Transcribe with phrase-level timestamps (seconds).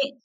[0.00, 0.20] Sí.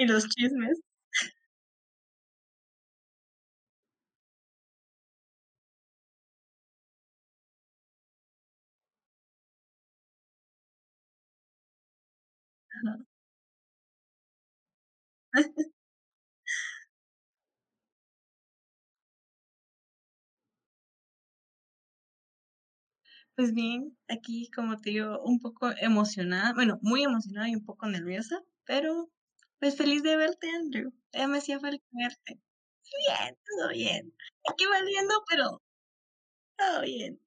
[0.00, 0.78] Y los chismes.
[23.34, 27.86] Pues bien, aquí, como te digo, un poco emocionada, bueno, muy emocionada y un poco
[27.86, 29.10] nerviosa, pero
[29.60, 30.92] pues feliz de verte, Andrew.
[31.12, 32.40] Ya me hacía falta verte.
[33.06, 34.14] Bien, todo bien.
[34.50, 35.62] Aquí valiendo, pero
[36.56, 37.20] todo bien.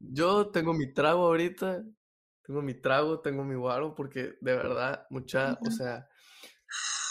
[0.00, 1.82] Yo tengo mi trago ahorita,
[2.52, 6.08] tengo mi trago, tengo mi guaro, porque de verdad, mucha, o sea,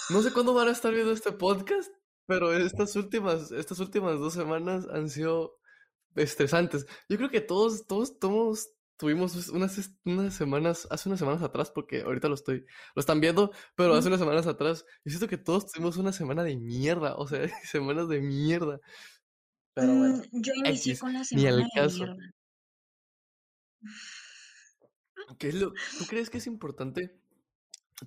[0.09, 1.91] no sé cuándo van a estar viendo este podcast,
[2.27, 5.57] pero estas últimas, estas últimas dos semanas han sido
[6.15, 6.85] estresantes.
[7.09, 12.01] Yo creo que todos, todos, todos tuvimos unas, unas semanas, hace unas semanas atrás, porque
[12.03, 15.67] ahorita lo estoy, lo están viendo, pero hace unas semanas atrás, yo siento que todos
[15.71, 18.79] tuvimos una semana de mierda, o sea, semanas de mierda.
[19.73, 22.05] Pero bueno, Mm, yo inicié X, con la ni semana el de caso.
[22.05, 22.31] mierda.
[25.39, 27.19] ¿Qué es lo, ¿Tú crees que es importante?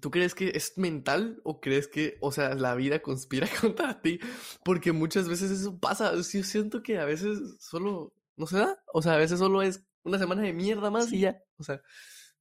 [0.01, 4.19] ¿Tú crees que es mental o crees que, o sea, la vida conspira contra ti?
[4.65, 6.15] Porque muchas veces eso pasa.
[6.17, 8.83] Yo siento que a veces solo no se da.
[8.93, 11.41] O sea, a veces solo es una semana de mierda más y ya.
[11.59, 11.83] O sea,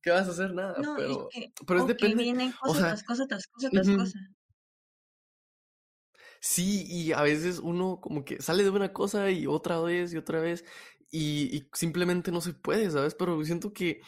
[0.02, 0.54] ¿qué vas a hacer?
[0.54, 0.84] Nada.
[0.84, 2.16] No, es Pero, que, pero es o que depende.
[2.16, 3.92] vienen O cosa sea, tras cosa, tras cosa, tras ujú.
[3.92, 4.20] cosa.
[6.42, 10.18] Sí, y a veces uno como que sale de una cosa y otra vez y
[10.18, 10.66] otra vez
[11.12, 13.16] y, y simplemente no se puede, ¿sabes?
[13.16, 14.02] Pero siento que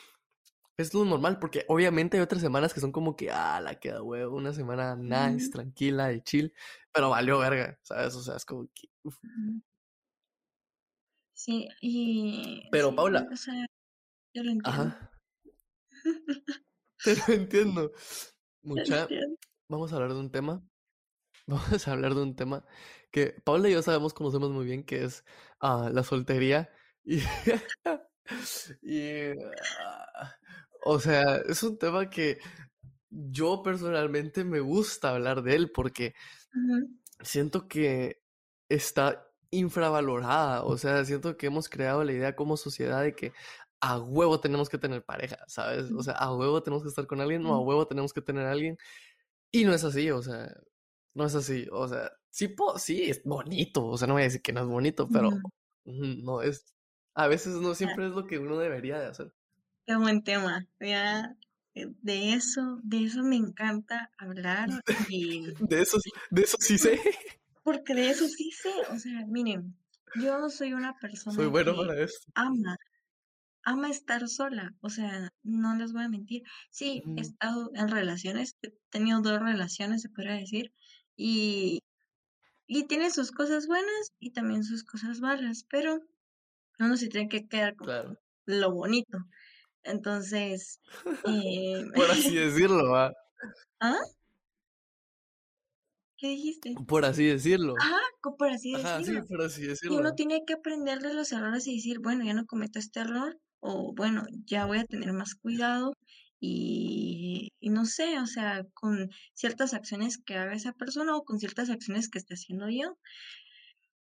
[0.77, 4.01] es lo normal porque obviamente hay otras semanas que son como que, ah, la queda
[4.01, 6.53] huevo, una semana nice, tranquila y chill,
[6.91, 8.15] pero valió verga, ¿sabes?
[8.15, 9.17] O sea, es como que, uf.
[11.33, 13.65] Sí, y Pero sí, Paula, o sea,
[14.33, 14.69] yo lo entiendo.
[14.69, 15.11] ajá,
[17.03, 17.91] te lo entiendo.
[18.63, 19.37] Lo Mucha, entiendo.
[19.69, 20.63] vamos a hablar de un tema,
[21.47, 22.65] vamos a hablar de un tema
[23.11, 25.23] que Paula y yo sabemos, conocemos muy bien, que es
[25.59, 26.69] ah, la soltería
[27.03, 27.19] y...
[28.81, 29.29] Y,
[29.79, 30.35] ah,
[30.85, 32.40] o sea, es un tema que
[33.09, 36.16] yo personalmente me gusta hablar de él porque
[37.22, 38.22] siento que
[38.69, 40.63] está infravalorada.
[40.63, 43.34] O sea, siento que hemos creado la idea como sociedad de que
[43.81, 45.91] a huevo tenemos que tener pareja, ¿sabes?
[45.91, 48.47] O sea, a huevo tenemos que estar con alguien o a huevo tenemos que tener
[48.47, 48.78] a alguien.
[49.53, 50.50] Y no es así, o sea,
[51.16, 51.67] no es así.
[51.73, 53.88] O sea, sí, po- sí, es bonito.
[53.88, 55.31] O sea, no voy a decir que no es bonito, pero
[55.85, 56.75] no es.
[57.16, 59.34] A veces no Ah, siempre es lo que uno debería de hacer.
[59.85, 60.68] Qué buen tema.
[60.79, 61.35] Ya,
[61.75, 64.69] eh, de eso, de eso me encanta hablar
[65.09, 65.97] y De eso,
[66.31, 67.00] de eso sí sé.
[67.63, 68.72] porque de eso sí sé.
[68.91, 69.75] O sea, miren,
[70.13, 72.31] yo soy una Soy persona bueno que para esto.
[72.35, 72.78] ama,
[73.63, 74.75] ama estar sola.
[74.81, 76.44] O sea, no les voy a mentir.
[76.72, 80.73] Sí, he estado en relaciones, he tenido dos relaciones, se podría decir,
[81.16, 81.79] y,
[82.67, 86.02] y tiene sus cosas buenas y también sus cosas malas, pero
[86.79, 88.19] uno se tiene que quedar con Claro.
[88.46, 89.19] lo bonito.
[89.85, 90.79] Entonces,
[91.28, 93.13] eh, Por así decirlo, ¿va?
[93.79, 93.97] ¿ah?
[96.18, 96.75] ¿Qué dijiste?
[96.88, 97.75] Por así decirlo.
[97.79, 98.00] Ajá,
[98.38, 99.28] por así Ajá, sí, decirlo.
[99.28, 100.13] por así Y uno decirlo.
[100.16, 103.94] tiene que aprender de los errores y decir, bueno, ya no cometo este error, o
[103.96, 105.94] bueno, ya voy a tener más cuidado
[106.40, 111.40] y, y no sé, o sea, con ciertas acciones que haga esa persona o con
[111.40, 112.97] ciertas acciones que esté haciendo yo.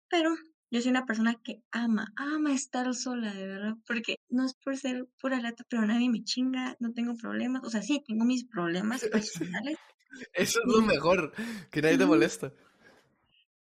[0.09, 0.35] Pero
[0.70, 4.76] yo soy una persona que ama, ama estar sola, de verdad, porque no es por
[4.76, 8.44] ser pura lata, pero nadie me chinga, no tengo problemas, o sea, sí, tengo mis
[8.46, 9.78] problemas personales.
[10.32, 11.32] Eso es lo mejor,
[11.70, 12.52] que nadie te molesta.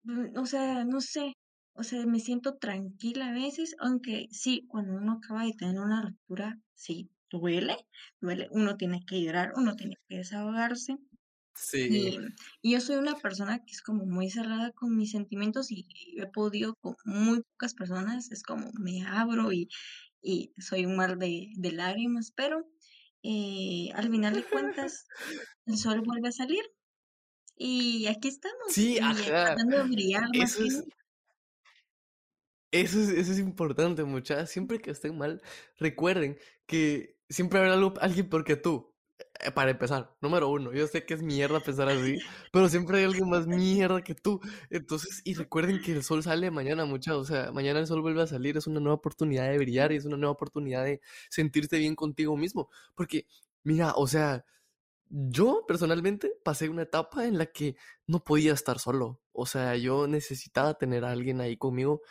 [0.03, 1.33] mm, o sea, no sé,
[1.73, 6.01] o sea, me siento tranquila a veces, aunque sí, cuando uno acaba de tener una
[6.01, 7.77] ruptura, sí, duele,
[8.19, 10.97] duele, uno tiene que llorar, uno tiene que desahogarse.
[11.59, 11.89] Sí.
[11.89, 12.17] Y,
[12.61, 16.21] y yo soy una persona que es como muy cerrada con mis sentimientos y, y
[16.21, 19.69] he podido con muy pocas personas, es como me abro y,
[20.21, 22.67] y soy un mar de, de lágrimas, pero
[23.23, 25.07] eh, al final de cuentas
[25.65, 26.63] el sol vuelve a salir
[27.57, 29.55] y aquí estamos Sí, eh, ajá.
[29.55, 30.83] tratando de brillar más Eso es,
[32.71, 34.49] eso es, eso es importante, muchachas.
[34.51, 35.41] Siempre que estén mal,
[35.77, 38.96] recuerden que siempre habrá algo, alguien peor que tú.
[39.39, 42.19] Eh, para empezar, número uno, yo sé que es mierda pensar así,
[42.51, 44.39] pero siempre hay alguien más mierda que tú.
[44.69, 47.21] Entonces, y recuerden que el sol sale mañana, muchachos.
[47.21, 49.97] O sea, mañana el sol vuelve a salir, es una nueva oportunidad de brillar y
[49.97, 52.69] es una nueva oportunidad de sentirte bien contigo mismo.
[52.95, 53.27] Porque,
[53.63, 54.45] mira, o sea,
[55.09, 57.75] yo personalmente pasé una etapa en la que
[58.07, 59.21] no podía estar solo.
[59.33, 62.01] O sea, yo necesitaba tener a alguien ahí conmigo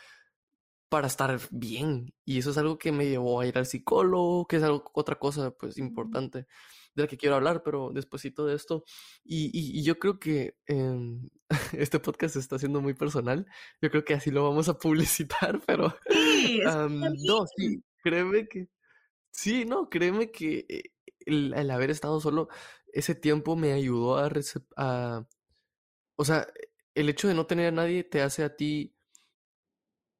[0.89, 2.13] para estar bien.
[2.25, 5.15] Y eso es algo que me llevó a ir al psicólogo, que es algo, otra
[5.19, 6.47] cosa pues importante
[6.97, 8.83] de la que quiero hablar, pero despuésito de esto.
[9.23, 11.29] Y, y, yo creo que em,
[11.73, 13.45] este podcast está siendo muy personal.
[13.81, 15.95] Yo creo que así lo vamos a publicitar, pero...
[16.09, 16.59] Sí,
[17.25, 18.67] no, sí, créeme que...
[19.31, 20.83] Sí, no, créeme que eh,
[21.25, 22.49] el, haber estado solo
[22.87, 24.31] ese tiempo me ayudó a,
[24.77, 25.27] a...
[26.15, 26.47] O sea,
[26.95, 28.95] el hecho de no tener a nadie te hace a ti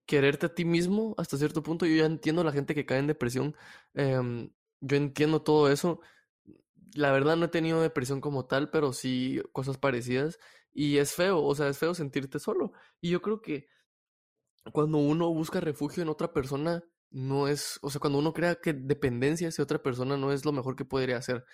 [0.05, 1.85] quererte a ti mismo hasta cierto punto.
[1.85, 3.55] Yo ya entiendo a la gente que cae en depresión.
[3.95, 4.51] Em,
[4.81, 6.01] yo entiendo todo eso.
[6.93, 10.39] La verdad no he tenido depresión como tal, pero sí cosas parecidas.
[10.73, 12.71] Y es feo, o sea, es feo sentirte solo.
[13.01, 13.67] Y yo creo que
[14.71, 18.73] cuando uno busca refugio en otra persona, no es, o sea, cuando uno crea que
[18.73, 21.45] dependencia hacia otra persona no es lo mejor que podría hacer.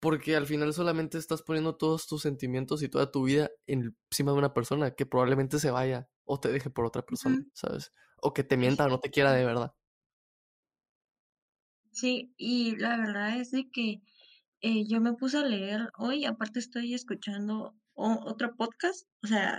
[0.00, 4.38] Porque al final solamente estás poniendo todos tus sentimientos y toda tu vida encima de
[4.38, 7.92] una persona que probablemente se vaya o te deje por otra persona, ¿sabes?
[8.16, 9.74] O que te mienta o no te quiera de verdad.
[11.92, 14.02] Sí, y la verdad es de que
[14.62, 19.58] eh, yo me puse a leer hoy, aparte estoy escuchando otro podcast, o sea,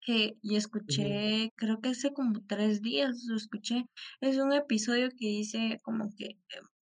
[0.00, 3.86] que y escuché, creo que hace como tres días lo escuché,
[4.20, 6.38] es un episodio que dice como que eh,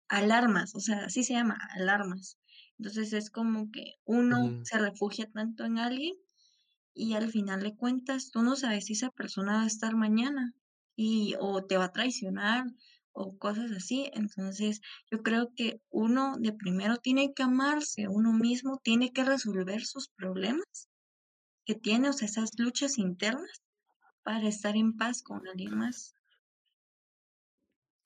[0.08, 2.38] alarmas, o sea, así se llama, alarmas.
[2.78, 6.14] Entonces es como que uno se refugia tanto en alguien
[6.94, 10.54] y al final de cuentas tú no sabes si esa persona va a estar mañana
[10.96, 12.64] y o te va a traicionar
[13.12, 14.10] o cosas así.
[14.14, 14.80] Entonces
[15.10, 20.08] yo creo que uno de primero tiene que amarse, uno mismo tiene que resolver sus
[20.08, 20.88] problemas
[21.64, 23.62] que tiene, o sea, esas luchas internas
[24.22, 26.14] para estar en paz con alguien más.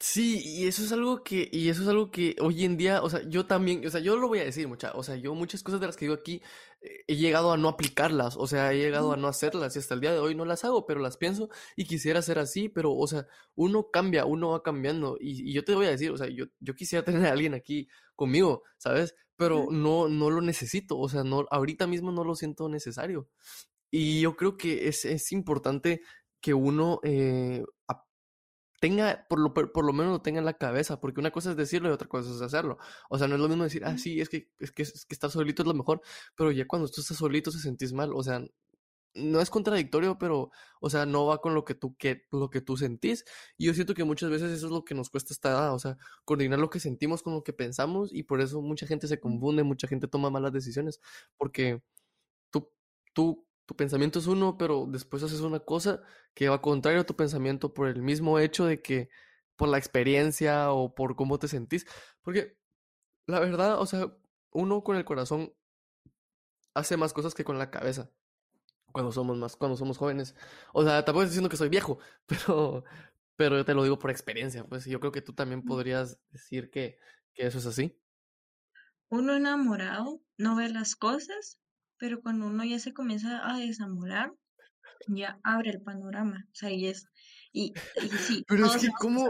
[0.06, 3.08] Sí, y eso es algo que, y eso es algo que hoy en día, o
[3.08, 5.62] sea, yo también, o sea, yo lo voy a decir mucha, o sea, yo muchas
[5.62, 6.42] cosas de las que digo aquí
[6.82, 9.94] eh, he llegado a no aplicarlas, o sea, he llegado a no hacerlas y hasta
[9.94, 12.94] el día de hoy no las hago, pero las pienso y quisiera ser así, pero,
[12.94, 16.28] o sea, uno cambia, uno va cambiando y, yo te voy a decir, o sea,
[16.28, 19.14] yo, yo quisiera tener a alguien aquí conmigo, ¿sabes?
[19.36, 23.30] Pero no, no lo necesito, o sea, no, ahorita mismo no lo siento necesario.
[23.90, 26.02] Y yo creo que es, es importante
[26.42, 27.64] que uno eh,
[28.84, 31.56] tenga, por lo, por lo menos lo tenga en la cabeza, porque una cosa es
[31.56, 32.76] decirlo y otra cosa es hacerlo.
[33.08, 35.14] O sea, no es lo mismo decir, ah, sí, es que, es que, es que
[35.14, 36.02] estar solito es lo mejor,
[36.36, 38.44] pero ya cuando tú estás solito se sentís mal, o sea,
[39.14, 40.50] no es contradictorio, pero,
[40.80, 43.24] o sea, no va con lo que tú, que, lo que tú sentís.
[43.56, 45.78] Y yo siento que muchas veces eso es lo que nos cuesta esta edad, o
[45.78, 45.96] sea,
[46.26, 49.62] coordinar lo que sentimos con lo que pensamos y por eso mucha gente se confunde,
[49.62, 51.00] mucha gente toma malas decisiones,
[51.38, 51.82] porque
[52.50, 52.70] tú,
[53.14, 56.02] tú tu pensamiento es uno, pero después haces una cosa
[56.34, 59.08] que va contrario a tu pensamiento por el mismo hecho de que,
[59.56, 61.86] por la experiencia o por cómo te sentís.
[62.22, 62.56] Porque
[63.26, 64.12] la verdad, o sea,
[64.52, 65.52] uno con el corazón
[66.74, 68.10] hace más cosas que con la cabeza
[68.94, 70.36] cuando somos más, cuando somos jóvenes.
[70.72, 72.84] O sea, tampoco estoy diciendo que soy viejo, pero,
[73.34, 76.70] pero yo te lo digo por experiencia, pues yo creo que tú también podrías decir
[76.70, 76.98] que,
[77.34, 78.00] que eso es así.
[79.08, 81.60] Uno enamorado no ve las cosas
[81.98, 84.32] pero cuando uno ya se comienza a desamorar,
[85.08, 87.06] ya abre el panorama, o sea, y es,
[87.52, 87.72] y,
[88.02, 89.28] y sí, pero es que como...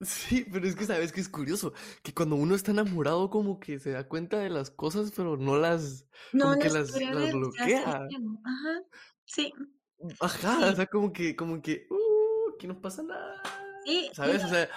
[0.00, 1.72] Sí, pero es que sabes que es curioso,
[2.04, 5.56] que cuando uno está enamorado como que se da cuenta de las cosas, pero no
[5.56, 8.06] las, como que las, las bloquea.
[8.44, 8.82] Ajá,
[9.24, 9.52] sí.
[10.20, 13.42] Ajá, o sea, como que, como que, uh, aquí no pasa nada.
[13.84, 14.44] Sí, ¿sabes?
[14.44, 14.68] o sea,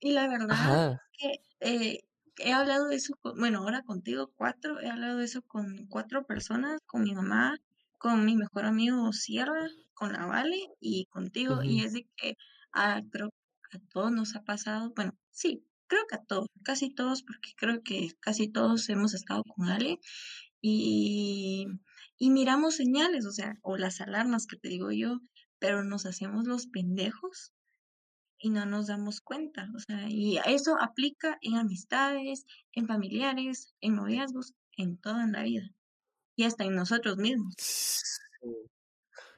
[0.00, 2.07] y la, verdad es que eh,
[2.38, 6.80] he hablado de eso, bueno, ahora contigo cuatro, he hablado de eso con cuatro personas,
[6.86, 7.58] con mi mamá,
[7.98, 12.36] con mi mejor amigo Sierra, con la Vale y contigo, y es de que
[12.72, 13.30] a, creo
[13.72, 17.82] a todos nos ha pasado, bueno, sí, creo que a todos, casi todos, porque creo
[17.82, 19.98] que casi todos hemos estado con Ale,
[20.60, 21.66] y,
[22.18, 25.20] y miramos señales, o sea, o las alarmas que te digo yo,
[25.58, 27.52] pero nos hacemos los pendejos
[28.38, 29.68] y no nos damos cuenta.
[29.74, 35.70] O sea, y eso aplica en amistades, en familiares, en noviazgos, en toda la vida.
[36.36, 37.54] Y hasta en nosotros mismos.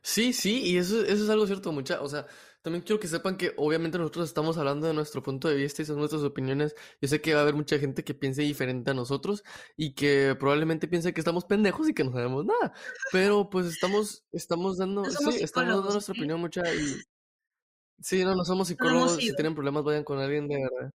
[0.02, 2.00] Sí, sí, y eso, eso es algo cierto, mucha.
[2.02, 2.26] O sea,
[2.62, 5.84] también quiero que sepan que obviamente nosotros estamos hablando de nuestro punto de vista y
[5.86, 6.74] son nuestras opiniones.
[7.00, 9.42] Yo sé que va a haber mucha gente que piense diferente a nosotros
[9.76, 12.72] y que probablemente piense que estamos pendejos y que no sabemos nada.
[13.12, 16.96] Pero pues estamos, estamos dando, sí, estamos dando nuestra opinión mucha y
[18.00, 19.16] Sí, no, no somos psicólogos.
[19.16, 20.90] si tienen problemas, vayan con alguien de verdad.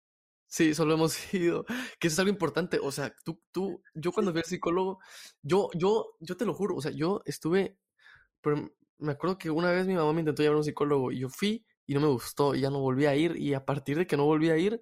[0.47, 1.65] Sí, solo hemos ido,
[1.99, 5.01] que eso es algo importante, o sea, tú, tú, yo cuando fui al psicólogo,
[5.43, 7.77] yo, yo, yo te lo juro, o sea, yo estuve,
[8.43, 11.21] pero me acuerdo que una vez mi mamá me intentó llevar a un psicólogo y
[11.21, 13.99] yo fui y no me gustó y ya no volví a ir y a partir
[13.99, 14.81] de que no volví a ir,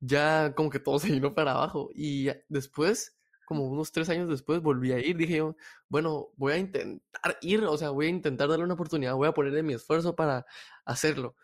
[0.00, 4.62] ya como que todo se vino para abajo y después, como unos tres años después,
[4.62, 5.56] volví a ir, dije yo,
[5.88, 9.32] bueno, voy a intentar ir, o sea, voy a intentar darle una oportunidad, voy a
[9.34, 10.46] ponerle mi esfuerzo para
[10.84, 11.36] hacerlo.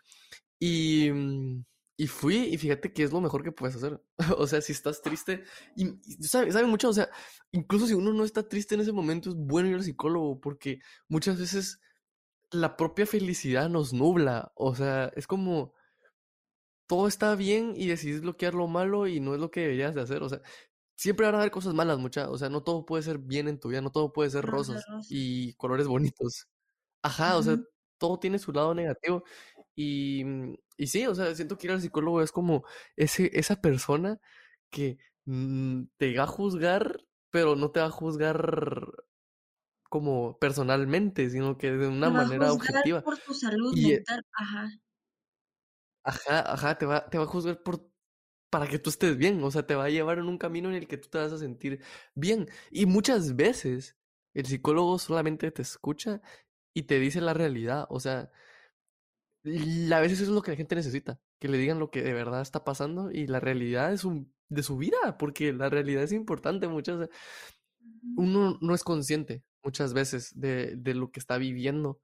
[0.59, 1.65] Y, mm,
[1.97, 4.01] y fui y fíjate que es lo mejor que puedes hacer.
[4.37, 5.43] o sea, si estás triste,
[5.75, 5.87] y,
[6.25, 7.09] ¿sabes sabe mucho, o sea,
[7.51, 10.79] incluso si uno no está triste en ese momento, es bueno ir al psicólogo porque
[11.09, 11.79] muchas veces
[12.51, 14.51] la propia felicidad nos nubla.
[14.55, 15.73] O sea, es como
[16.87, 20.01] todo está bien y decides bloquear lo malo y no es lo que deberías de
[20.01, 20.23] hacer.
[20.23, 20.41] O sea,
[20.95, 22.29] siempre van a haber cosas malas, mucha.
[22.29, 24.83] O sea, no todo puede ser bien en tu vida, no todo puede ser rosas
[25.09, 26.47] y colores bonitos.
[27.03, 27.57] Ajá, o sea,
[27.99, 29.23] todo tiene su lado negativo.
[29.77, 32.65] Y, mm, y sí, o sea, siento que ir al psicólogo es como
[32.95, 34.19] ese, esa persona
[34.71, 38.87] que mm, te va a juzgar, pero no te va a juzgar
[39.89, 43.03] como personalmente, sino que de una manera objetiva.
[43.03, 44.69] por tu salud y, mental, ajá.
[46.03, 47.87] Ajá, ajá, te va, te va a juzgar por
[48.49, 50.75] para que tú estés bien, o sea, te va a llevar en un camino en
[50.75, 51.81] el que tú te vas a sentir
[52.15, 52.47] bien.
[52.71, 53.97] Y muchas veces
[54.33, 56.21] el psicólogo solamente te escucha
[56.73, 58.31] y te dice la realidad, o sea,
[59.93, 62.13] a veces eso es lo que la gente necesita, que le digan lo que de
[62.13, 66.11] verdad está pasando y la realidad de su, de su vida, porque la realidad es
[66.11, 67.09] importante muchas
[68.15, 71.99] uno no es consciente muchas veces de, de, lo que está viviendo.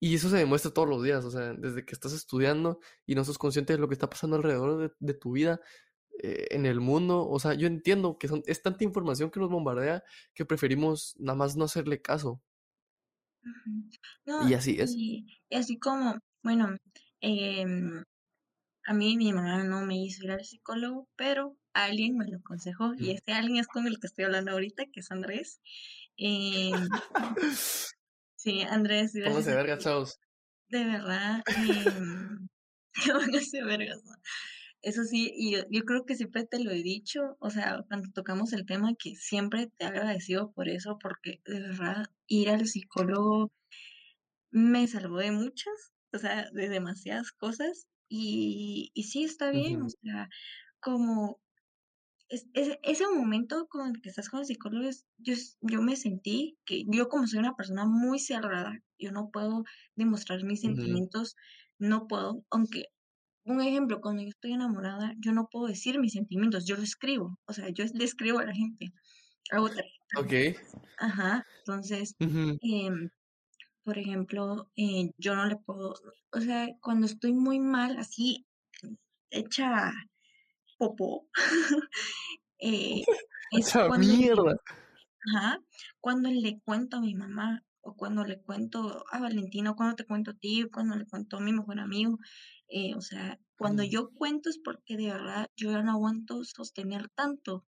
[0.00, 3.24] Y eso se demuestra todos los días, o sea, desde que estás estudiando y no
[3.24, 5.60] sos consciente de lo que está pasando alrededor de, de tu vida,
[6.18, 7.26] eh, en el mundo.
[7.28, 11.36] O sea, yo entiendo que son, es tanta información que nos bombardea que preferimos nada
[11.36, 12.42] más no hacerle caso.
[14.48, 14.92] y así es.
[14.94, 16.76] Y, así como, bueno,
[17.20, 17.64] eh,
[18.84, 22.92] a mí mi mamá no me hizo ir al psicólogo, pero alguien me lo aconsejó
[22.98, 25.60] y este alguien es con el que estoy hablando ahorita, que es Andrés.
[26.16, 26.72] Eh,
[28.36, 29.12] sí, Andrés.
[29.12, 30.18] Pónganse verga, chavos.
[30.68, 31.84] De verdad, eh,
[33.12, 34.02] pónganse vergas.
[34.82, 38.52] Eso sí, y yo, creo que siempre te lo he dicho, o sea, cuando tocamos
[38.52, 43.52] el tema, que siempre te he agradecido por eso, porque de verdad ir al psicólogo
[44.50, 49.88] me salvó de muchas, o sea, de demasiadas cosas, y, y sí está bien, o
[49.88, 50.28] sea,
[50.80, 51.40] como
[52.32, 52.46] es,
[52.82, 54.88] ese momento con el que estás con el psicólogo,
[55.18, 59.64] yo, yo me sentí que yo como soy una persona muy cerrada, yo no puedo
[59.96, 61.36] demostrar mis sentimientos,
[61.78, 62.86] no puedo, aunque,
[63.44, 67.38] un ejemplo, cuando yo estoy enamorada, yo no puedo decir mis sentimientos, yo lo escribo,
[67.44, 68.92] o sea, yo le escribo a la gente,
[69.50, 69.68] hago
[70.16, 70.32] Ok.
[70.98, 72.16] Ajá, entonces,
[73.84, 75.94] por ejemplo, eh, yo no le puedo,
[76.32, 78.46] o sea, cuando estoy muy mal, así,
[79.30, 79.92] hecha
[80.78, 81.28] popó,
[82.58, 83.02] eh,
[83.50, 84.56] es cuando, mierda.
[85.34, 85.58] Ajá,
[86.00, 90.06] cuando le cuento a mi mamá, o cuando le cuento a Valentina, o cuando te
[90.06, 92.18] cuento a ti, cuando le cuento a mi mejor amigo,
[92.68, 97.08] eh, o sea, cuando yo cuento es porque de verdad yo ya no aguanto sostener
[97.10, 97.64] tanto.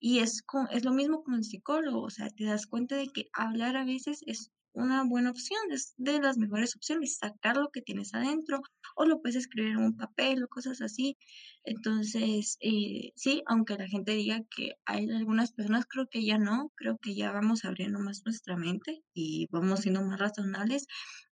[0.00, 3.08] Y es, con, es lo mismo con el psicólogo, o sea, te das cuenta de
[3.08, 7.70] que hablar a veces es una buena opción, es de las mejores opciones, sacar lo
[7.70, 8.60] que tienes adentro
[8.96, 11.16] o lo puedes escribir en un papel o cosas así.
[11.64, 16.72] Entonces, eh, sí, aunque la gente diga que hay algunas personas, creo que ya no,
[16.74, 20.86] creo que ya vamos abriendo más nuestra mente y vamos siendo más razonables.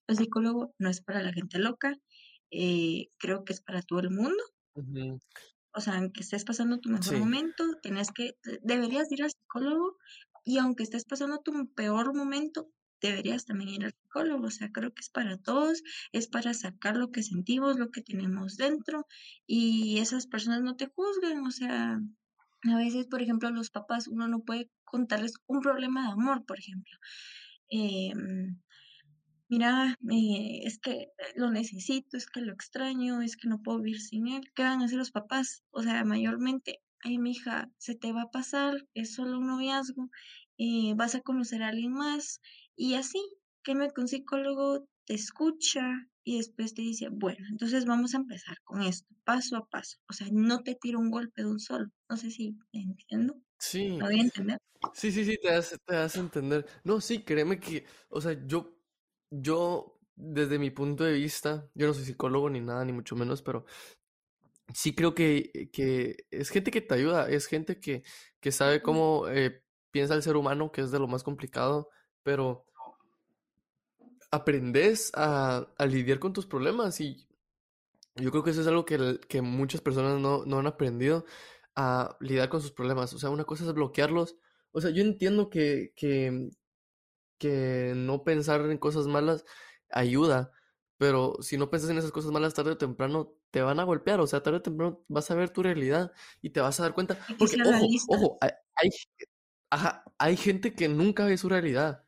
[0.07, 1.97] El psicólogo no es para la gente loca,
[2.51, 4.43] eh, creo que es para todo el mundo.
[5.75, 9.97] O sea, aunque estés pasando tu mejor momento, tienes que, deberías ir al psicólogo
[10.45, 12.69] y aunque estés pasando tu peor momento,
[13.03, 14.47] deberías también ir al psicólogo.
[14.47, 15.83] O sea, creo que es para todos,
[16.13, 19.07] es para sacar lo que sentimos, lo que tenemos dentro
[19.47, 21.47] y esas personas no te juzgan.
[21.47, 22.01] O sea,
[22.65, 26.59] a veces, por ejemplo, los papás, uno no puede contarles un problema de amor, por
[26.59, 26.97] ejemplo.
[27.71, 28.13] Eh,
[29.49, 34.01] mira, eh, es que lo necesito, es que lo extraño, es que no puedo vivir
[34.01, 34.43] sin él.
[34.55, 35.65] ¿Qué van a hacer los papás?
[35.71, 40.11] O sea, mayormente, ay, mi hija, se te va a pasar, es solo un noviazgo,
[40.59, 42.41] eh, vas a conocer a alguien más
[42.77, 43.21] y así,
[43.63, 48.83] que un psicólogo te escucha y después te dice, bueno, entonces vamos a empezar con
[48.83, 49.99] esto, paso a paso.
[50.09, 51.87] O sea, no te tiro un golpe de un solo.
[52.09, 53.35] No sé si entiendo.
[53.59, 53.97] Sí.
[53.99, 54.59] ¿Lo voy a entender?
[54.95, 56.67] Sí, sí, sí, te hace, te hace entender.
[56.85, 58.77] No, sí, créeme que, o sea, yo,
[59.31, 63.43] yo, desde mi punto de vista, yo no soy psicólogo ni nada, ni mucho menos,
[63.43, 63.65] pero
[64.75, 68.03] sí creo que, que es gente que te ayuda, es gente que,
[68.41, 71.89] que sabe cómo eh, piensa el ser humano, que es de lo más complicado,
[72.23, 72.67] pero
[74.31, 77.27] aprendes a, a lidiar con tus problemas y
[78.17, 81.25] Yo creo que eso es algo que, que muchas personas no, no han aprendido
[81.77, 83.13] a lidiar con sus problemas.
[83.15, 84.37] O sea, una cosa es bloquearlos.
[84.73, 86.51] O sea, yo entiendo que, que,
[87.39, 89.45] que no pensar en cosas malas
[89.91, 90.53] ayuda,
[90.99, 94.21] pero si no piensas en esas cosas malas tarde o temprano te van a golpear,
[94.21, 96.13] o sea, tarde o temprano vas a ver tu realidad
[96.43, 97.19] y te vas a dar cuenta.
[97.39, 98.91] Porque, ojo, ojo, hay, hay,
[100.19, 102.02] hay gente que nunca ve su realidad.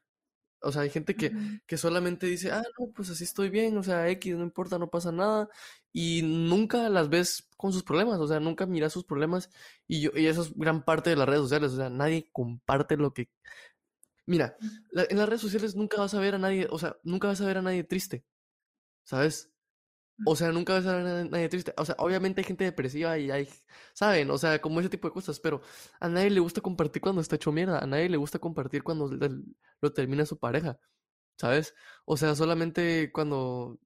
[0.65, 1.33] O sea, hay gente que,
[1.67, 4.91] que solamente dice, ah, no, pues así estoy bien, o sea, X, no importa, no
[4.91, 5.49] pasa nada.
[5.93, 9.51] Y nunca las ves con sus problemas, o sea, nunca miras sus problemas.
[9.87, 12.97] Y, yo, y eso es gran parte de las redes sociales, o sea, nadie comparte
[12.97, 13.29] lo que...
[14.27, 14.57] Mira,
[14.93, 17.47] en las redes sociales nunca vas a ver a nadie, o sea, nunca vas a
[17.47, 18.25] ver a nadie triste,
[19.05, 19.54] ¿sabes?
[20.23, 21.75] O sea, nunca vas a ver a nadie triste.
[21.77, 23.49] O sea, obviamente hay gente depresiva y hay,
[23.95, 24.31] ¿saben?
[24.31, 25.61] O sea, como ese tipo de cosas, pero
[26.01, 27.79] a nadie le gusta compartir cuando está hecho mierda.
[27.81, 29.09] A nadie le gusta compartir cuando
[29.81, 30.79] lo termina su pareja,
[31.39, 31.75] ¿sabes?
[32.07, 33.81] O sea, solamente cuando,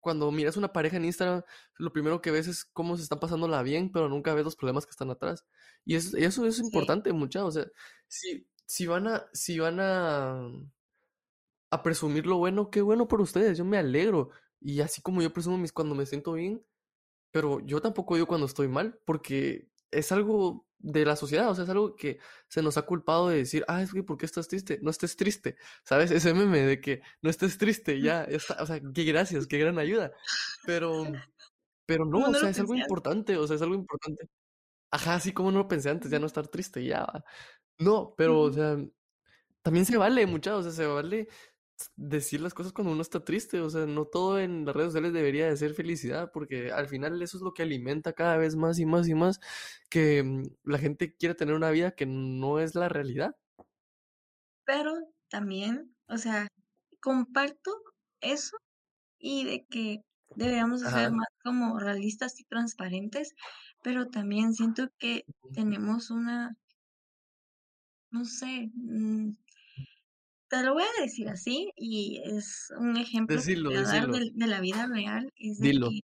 [0.00, 1.42] cuando miras una pareja en Instagram,
[1.78, 4.86] lo primero que ves es cómo se están pasándola bien, pero nunca ves los problemas
[4.86, 5.46] que están atrás.
[5.84, 7.48] Y eso, eso es importante, muchachos.
[7.56, 7.66] O sea,
[8.08, 10.40] si, si van a, si van a,
[11.70, 13.58] a presumir lo bueno, qué bueno por ustedes.
[13.58, 14.30] Yo me alegro.
[14.60, 16.64] Y así como yo presumo mis cuando me siento bien,
[17.32, 21.64] pero yo tampoco digo cuando estoy mal, porque es algo de la sociedad, o sea,
[21.64, 24.48] es algo que se nos ha culpado de decir, ah, es que ¿por qué estás
[24.48, 24.78] triste?
[24.82, 26.10] No estés triste, ¿sabes?
[26.28, 29.78] Ese meme de que no estés triste, ya, está, o sea, qué gracias, qué gran
[29.78, 30.12] ayuda,
[30.66, 31.04] pero,
[31.86, 34.28] pero no, o sea, es algo importante, o sea, es algo importante.
[34.92, 37.06] Ajá, así como no lo pensé antes, ya no estar triste, ya.
[37.78, 38.78] No, pero, o sea,
[39.62, 41.28] también se vale, muchachos, o sea, se vale
[41.96, 45.12] decir las cosas cuando uno está triste, o sea, no todo en las redes sociales
[45.12, 48.78] debería de ser felicidad, porque al final eso es lo que alimenta cada vez más
[48.78, 49.40] y más y más
[49.88, 53.36] que mm, la gente quiere tener una vida que no es la realidad.
[54.64, 54.94] Pero
[55.28, 56.48] también, o sea,
[57.00, 57.72] comparto
[58.20, 58.56] eso
[59.18, 60.04] y de que
[60.36, 63.34] deberíamos ser más como realistas y transparentes,
[63.82, 66.56] pero también siento que tenemos una,
[68.10, 69.30] no sé, mm,
[70.50, 74.86] te lo voy a decir así y es un ejemplo que dar de, la vida
[74.86, 76.00] real, es de que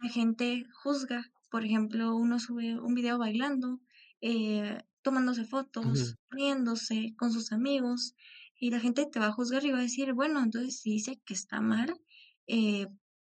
[0.00, 3.80] la gente juzga, por ejemplo, uno sube un video bailando,
[4.20, 8.14] eh, tomándose fotos, riéndose con sus amigos
[8.58, 11.20] y la gente te va a juzgar y va a decir, bueno, entonces si dice
[11.26, 12.00] que está mal,
[12.46, 12.86] eh,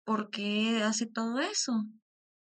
[0.04, 1.86] ¿por qué hace todo eso?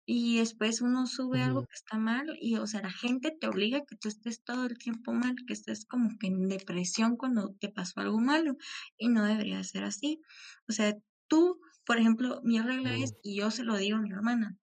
[0.05, 3.79] Y después uno sube algo que está mal y, o sea, la gente te obliga
[3.79, 7.55] a que tú estés todo el tiempo mal, que estés como que en depresión cuando
[7.59, 8.55] te pasó algo malo
[8.97, 10.21] y no debería ser así.
[10.69, 10.95] O sea,
[11.27, 14.57] tú, por ejemplo, mi regla es, y yo se lo digo a mi hermana,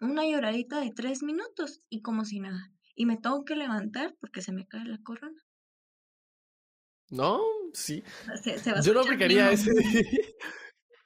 [0.00, 2.70] una lloradita de tres minutos y como si nada.
[2.94, 5.42] Y me tengo que levantar porque se me cae la corona.
[7.08, 7.40] No,
[7.72, 8.02] sí.
[8.84, 9.70] yo no aplicaría ese.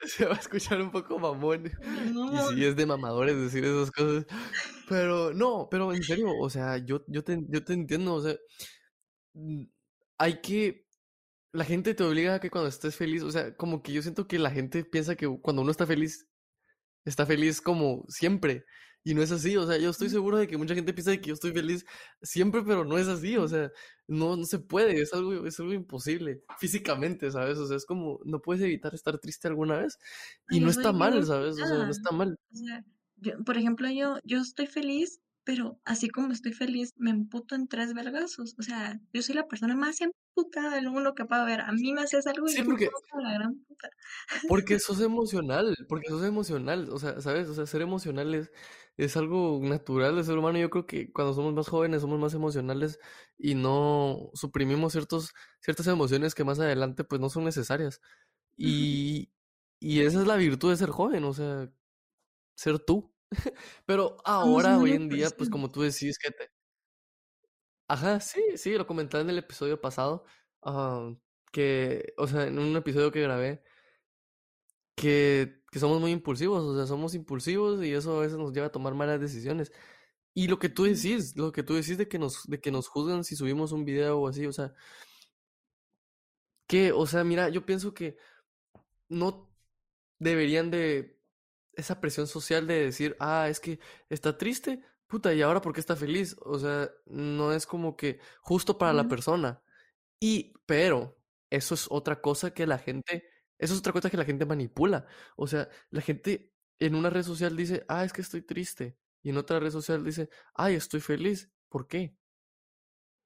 [0.05, 1.67] se va a escuchar un poco mamón.
[1.67, 4.25] Y sí, es de mamadores decir esas cosas.
[4.89, 8.35] Pero no, pero en serio, o sea, yo, yo, te, yo te entiendo, o sea,
[10.17, 10.85] hay que...
[11.53, 14.27] La gente te obliga a que cuando estés feliz, o sea, como que yo siento
[14.27, 16.29] que la gente piensa que cuando uno está feliz,
[17.05, 18.65] está feliz como siempre.
[19.03, 21.29] Y no es así, o sea, yo estoy seguro de que mucha gente piensa que
[21.29, 21.85] yo estoy feliz
[22.21, 23.71] siempre, pero no es así, o sea,
[24.07, 27.57] no, no se puede, es algo, es algo imposible físicamente, ¿sabes?
[27.57, 29.97] O sea, es como, no puedes evitar estar triste alguna vez
[30.51, 31.53] y no está mal, ¿sabes?
[31.53, 32.37] O sea, no está mal.
[32.51, 32.85] O sea,
[33.17, 37.67] yo, por ejemplo, yo, yo estoy feliz, pero así como estoy feliz, me emputo en
[37.67, 38.55] tres vergazos.
[38.59, 41.61] O sea, yo soy la persona más emputada del mundo que puedo ver.
[41.61, 42.89] A mí me haces algo y sí, porque,
[43.21, 43.89] la gran puta.
[44.47, 47.47] Porque sos emocional, porque sos emocional, o sea, ¿sabes?
[47.49, 48.51] O sea, ser emocional es,
[48.97, 50.59] es algo natural de ser humano.
[50.59, 52.99] Yo creo que cuando somos más jóvenes somos más emocionales
[53.37, 57.99] y no suprimimos ciertos, ciertas emociones que más adelante pues no son necesarias.
[58.57, 59.31] Y,
[59.79, 61.71] y esa es la virtud de ser joven, o sea,
[62.55, 63.10] ser tú.
[63.85, 66.51] Pero ahora, hoy en día, pues como tú decís que te...
[67.87, 70.23] Ajá, sí, sí, lo comentaba en el episodio pasado,
[71.51, 73.63] que, o sea, en un episodio que grabé,
[74.95, 78.67] que, que somos muy impulsivos, o sea, somos impulsivos y eso a veces nos lleva
[78.67, 79.71] a tomar malas decisiones.
[80.33, 82.87] Y lo que tú decís, lo que tú decís de que nos, de que nos
[82.87, 84.73] juzgan si subimos un video o así, o sea,
[86.67, 88.17] que, o sea, mira, yo pienso que
[89.09, 89.51] no
[90.19, 91.20] deberían de
[91.81, 95.81] esa presión social de decir, ah, es que está triste, puta, y ahora por qué
[95.81, 99.61] está feliz, o sea, no es como que justo para la persona.
[100.19, 101.17] Y, pero,
[101.49, 105.05] eso es otra cosa que la gente, eso es otra cosa que la gente manipula.
[105.35, 108.97] O sea, la gente en una red social dice, ah, es que estoy triste.
[109.23, 111.51] Y en otra red social dice, ay, estoy feliz.
[111.69, 112.17] ¿Por qué?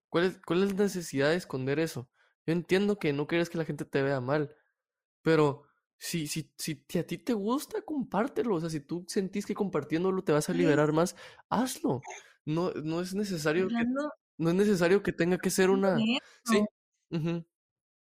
[0.09, 2.09] ¿Cuál es, cuál es la necesidad de esconder eso?
[2.45, 4.55] Yo entiendo que no quieres que la gente te vea mal,
[5.21, 5.64] pero
[6.27, 6.27] si,
[6.57, 8.55] si, si a ti te gusta, compártelo.
[8.55, 11.15] O sea, si tú sentís que compartiéndolo te vas a liberar más,
[11.49, 12.01] hazlo.
[12.45, 13.85] No, no es necesario que,
[14.37, 15.97] no es necesario que tenga que ser una.
[15.97, 16.63] Sí.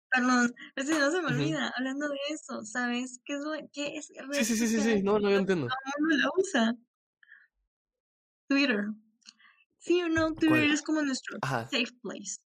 [0.09, 3.19] perdón, es que no se me olvida, hablando de eso, ¿sabes?
[3.25, 5.03] ¿Qué es, lo- qué es Sí, sí, sí, sí, sí.
[5.03, 5.67] No, no, yo entiendo.
[5.99, 6.75] mundo la usa?
[8.47, 8.85] Twitter.
[9.79, 10.71] Sí o no, Twitter ¿Cuál?
[10.73, 11.67] es como nuestro Ajá.
[11.69, 12.37] safe place.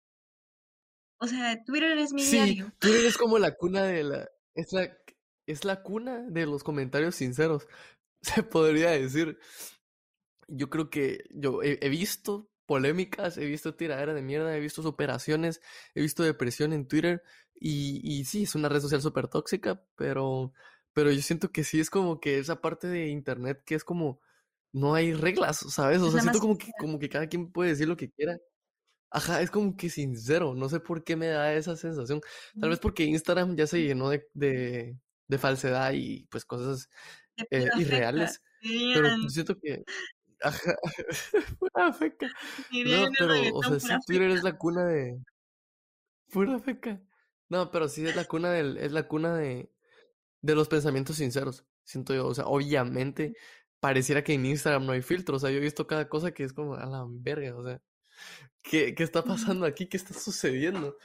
[1.21, 2.73] O sea, Twitter es mi Sí, diario.
[2.79, 4.29] Twitter es como la cuna de la.
[4.55, 4.97] Es la,
[5.47, 7.67] es la cuna de los comentarios sinceros.
[8.23, 9.39] Se podría decir.
[10.47, 14.83] Yo creo que yo he, he visto polémicas, he visto tiradera de mierda, he visto
[14.83, 15.61] superaciones,
[15.95, 17.23] he visto depresión en Twitter.
[17.55, 20.53] Y, y sí, es una red social súper tóxica, pero,
[20.93, 24.21] pero yo siento que sí es como que esa parte de internet que es como.
[24.73, 26.01] No hay reglas, ¿sabes?
[26.03, 28.37] O sea, siento como que, como que cada quien puede decir lo que quiera.
[29.11, 32.21] Ajá, es como que sincero, no sé por qué me da esa sensación.
[32.61, 36.89] Tal vez porque Instagram ya se llenó de, de, de falsedad y pues cosas
[37.51, 37.81] eh, feca.
[37.81, 39.85] irreales, pero yo siento que,
[40.41, 40.77] ajá,
[41.59, 42.31] pura feca.
[42.73, 44.39] No, pero, o sea, sí, Twitter feca.
[44.39, 45.19] es la cuna de,
[46.31, 47.01] pura feca.
[47.49, 49.71] No, pero sí es la cuna del, es la cuna de,
[50.41, 52.27] de los pensamientos sinceros, siento yo.
[52.27, 53.35] O sea, obviamente
[53.81, 56.45] pareciera que en Instagram no hay filtro, o sea, yo he visto cada cosa que
[56.45, 57.81] es como a la verga, o sea.
[58.63, 59.87] ¿Qué, qué está pasando aquí?
[59.87, 60.97] ¿Qué está sucediendo?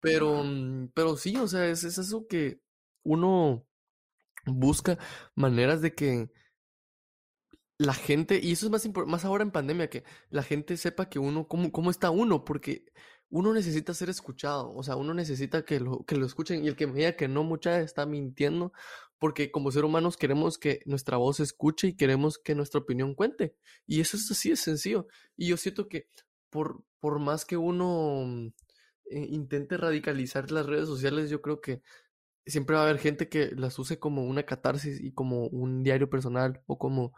[0.00, 2.60] Pero, mm, pero sí, o sea, es, es eso que
[3.06, 3.66] uno
[4.46, 4.98] busca
[5.34, 6.30] maneras de que
[7.78, 11.18] la gente, y eso es más, más ahora en pandemia, que la gente sepa que
[11.18, 12.84] uno, cómo, cómo está uno, porque
[13.28, 16.76] uno necesita ser escuchado, o sea, uno necesita que lo, que lo escuchen y el
[16.76, 18.72] que me diga que no, mucha está mintiendo,
[19.18, 23.14] porque como ser humanos queremos que nuestra voz se escuche y queremos que nuestra opinión
[23.14, 26.08] cuente, y eso es así de sencillo, y yo siento que
[26.50, 28.46] por, por más que uno mm,
[29.10, 31.82] eh, intente radicalizar las redes sociales, yo creo que
[32.46, 36.08] siempre va a haber gente que las use como una catarsis y como un diario
[36.08, 37.12] personal o como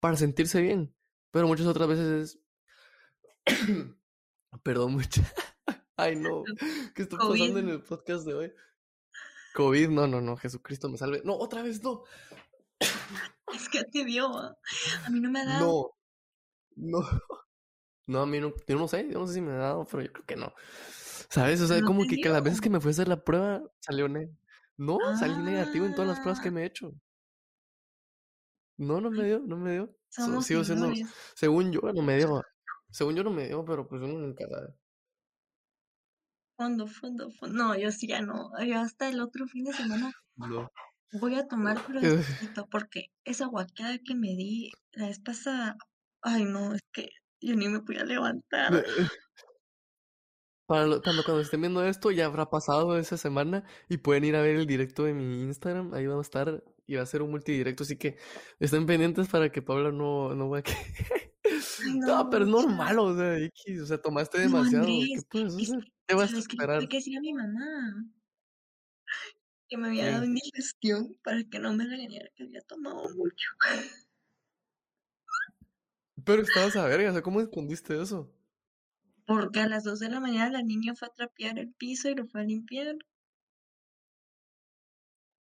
[0.00, 0.94] para sentirse bien.
[1.30, 2.38] Pero muchas otras veces
[3.46, 3.46] es...
[4.62, 5.22] Perdón, mucha.
[5.96, 6.42] Ay, no.
[6.94, 7.40] ¿Qué está COVID.
[7.40, 8.52] pasando en el podcast de hoy?
[9.54, 10.36] COVID, no, no, no.
[10.36, 11.22] Jesucristo me salve.
[11.24, 12.02] No, otra vez no.
[13.54, 14.26] Es que te dio.
[14.34, 15.94] A mí no me ha dado.
[16.76, 17.08] No, no.
[18.08, 20.02] No, a mí no, yo no sé, yo no sé si me ha dado, pero
[20.02, 20.52] yo creo que no.
[21.30, 21.60] ¿Sabes?
[21.60, 23.62] O sea, No como que, que las veces que me fui a hacer la prueba
[23.78, 24.28] salió ne...
[24.76, 26.92] No, salí negativo en todas las pruebas que Ah, me he hecho.
[28.78, 29.96] No, no me dio, no me dio.
[30.08, 30.92] Somos sigo siendo,
[31.34, 32.42] según yo, no me dio.
[32.90, 34.74] Según yo no me dio, pero pues uno nunca sabe.
[36.58, 37.56] Fondo, fondo, fondo.
[37.56, 38.50] No, yo sí ya no.
[38.62, 40.68] Yo hasta el otro fin de semana No.
[41.12, 42.00] voy a tomar, pero
[42.70, 45.76] porque esa guaqueada que me di la vez pasada.
[46.20, 47.08] Ay, no, es que
[47.40, 48.72] yo ni me podía levantar.
[50.72, 54.36] Para lo- cuando, cuando estén viendo esto, ya habrá pasado esa semana y pueden ir
[54.36, 55.92] a ver el directo de mi Instagram.
[55.92, 58.16] Ahí vamos a estar y va a ser un multidirecto, así que
[58.58, 60.54] estén pendientes para que Pablo no, no.
[60.54, 60.62] Ay,
[61.96, 64.86] No, no, pero es normal, o sea, X, o sea, tomaste No, demasiado.
[65.12, 65.80] ¿Qué puedes es hacer?
[65.84, 66.88] que, ¿Qué vas a esperar?
[66.88, 68.06] que decir a mi mamá
[69.68, 73.48] que me había dado indigestión para que no me regañara que había tomado mucho.
[76.24, 78.32] Pero estabas a verga, o sea, ¿cómo escondiste eso?
[79.26, 82.14] Porque a las 2 de la mañana la niña fue a trapear el piso y
[82.14, 82.94] lo fue a limpiar.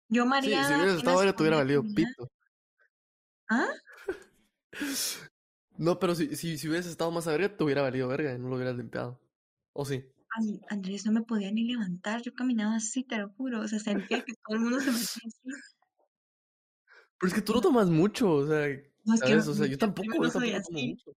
[0.09, 2.27] Yo Sí, si hubieras estado verga, te hubiera valido pito.
[3.49, 3.73] ¿Ah?
[5.77, 8.39] No, pero si, si, si hubieras estado más a verga, te hubiera valido verga y
[8.39, 9.19] no lo hubieras limpiado.
[9.73, 10.05] ¿O sí?
[10.37, 13.79] An- Andrés no me podía ni levantar, yo caminaba así, te lo juro, o sea,
[13.79, 15.21] sentía que todo el mundo se me así.
[17.19, 18.67] Pero es que tú no tomas mucho, o sea,
[19.05, 19.35] No, es que.
[19.35, 21.11] O sea, yo tampoco, yo soy tampoco tomo así, mucho.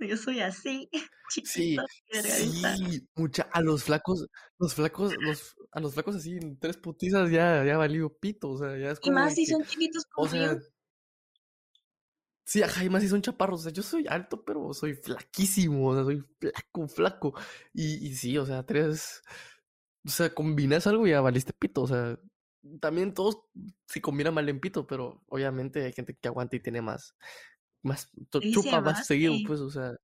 [0.00, 0.88] Yo soy así,
[1.44, 1.76] Sí,
[2.12, 4.26] sí, mucha, a los flacos,
[4.58, 8.58] los flacos, los, a los flacos así, en tres putizas ya, ya valió pito, o
[8.58, 10.54] sea, ya es Y más si que, son chiquitos o como yo.
[10.54, 10.58] sea,
[12.44, 15.88] sí, ajá, y más si son chaparros, o sea, yo soy alto, pero soy flaquísimo,
[15.88, 17.34] o sea, soy flaco, flaco,
[17.72, 19.22] y, y sí, o sea, tres,
[20.06, 22.18] o sea, combinas algo y ya valiste pito, o sea,
[22.80, 23.38] también todos
[23.86, 27.16] se combinan mal en pito, pero obviamente hay gente que aguanta y tiene más,
[27.86, 29.94] más, Dice chupa más seguido, pues, o sea,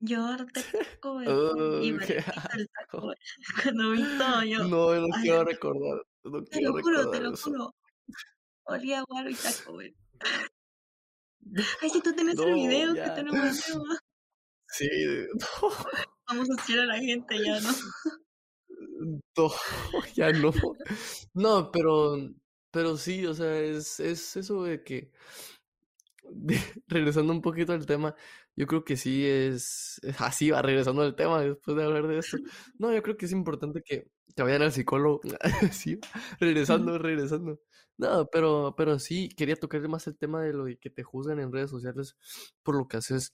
[0.00, 1.28] yo ahora te Taco Bell
[1.82, 3.12] y Valentina el Taco.
[3.62, 7.20] Cuando vi todo yo, No, no ay, quiero recordar, no te quiero lo juro, te
[7.20, 7.74] lo juro,
[8.64, 9.94] olía Guaro y Taco Bell.
[11.82, 13.14] Ay, si tú tenés el No, video, que ya.
[13.14, 13.98] te lo mandé, ma.
[14.68, 14.88] Sí,
[15.34, 15.70] no,
[16.26, 17.68] Vamos a decir a la gente ya, ¿no?
[19.36, 19.50] no,
[20.14, 20.52] ya no.
[21.34, 22.16] No, pero,
[22.70, 25.12] pero sí, o sea, es, es eso de que
[26.88, 28.14] regresando un poquito al tema,
[28.56, 32.38] yo creo que sí es así, va regresando al tema después de hablar de esto.
[32.78, 35.20] No, yo creo que es importante que, que vayan al psicólogo.
[35.72, 35.98] sí,
[36.40, 37.60] regresando, regresando.
[37.96, 41.40] No, pero, pero sí, quería tocar más el tema de lo de que te juzgan
[41.40, 42.16] en redes sociales
[42.62, 43.32] por lo que haces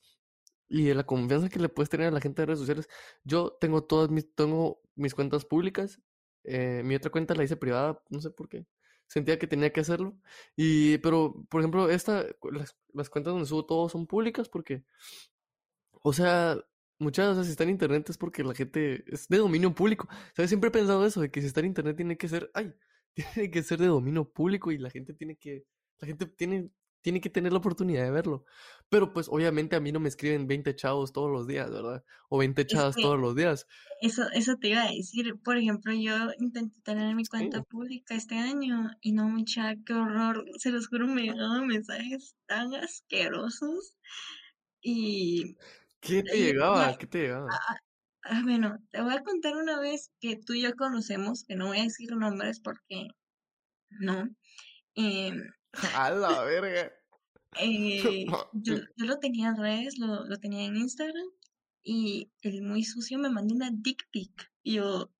[0.68, 2.88] y de la confianza que le puedes tener a la gente de redes sociales.
[3.24, 6.00] Yo tengo todas mis, tengo mis cuentas públicas.
[6.44, 8.66] Eh, mi otra cuenta la hice privada, no sé por qué
[9.10, 10.16] sentía que tenía que hacerlo.
[10.56, 14.84] Y, pero, por ejemplo, esta, las, las cuentas donde subo todo son públicas porque,
[16.02, 16.64] o sea,
[16.98, 20.08] muchas veces si está en internet es porque la gente es de dominio público.
[20.36, 20.50] ¿Sabes?
[20.50, 22.72] Siempre he pensado eso, de que si está en internet tiene que ser, ay,
[23.14, 25.64] tiene que ser de dominio público y la gente tiene que,
[25.98, 26.70] la gente tiene,
[27.02, 28.44] tiene que tener la oportunidad de verlo.
[28.88, 32.04] Pero pues obviamente a mí no me escriben 20 chavos todos los días, ¿verdad?
[32.28, 33.66] O 20 chavas todos los días.
[34.00, 35.40] Eso, eso te iba a decir.
[35.42, 40.44] Por ejemplo, yo intenté tener mi cuenta pública este año y no, mucha, qué horror.
[40.58, 43.94] Se los juro, me llegaban mensajes tan asquerosos.
[44.82, 45.56] Y.
[46.00, 46.96] ¿Qué te llegaba?
[46.96, 47.48] ¿Qué te llegaba?
[48.22, 51.68] Ah, bueno, te voy a contar una vez que tú y yo conocemos, que no
[51.68, 53.08] voy a decir nombres porque
[53.88, 54.28] no.
[54.94, 55.32] Eh,
[55.94, 56.92] a la verga.
[57.58, 61.26] Eh, yo, yo, lo tenía en redes, lo, lo, tenía en Instagram
[61.82, 64.50] y el muy sucio me mandó una dick pic.
[64.62, 65.10] Y yo,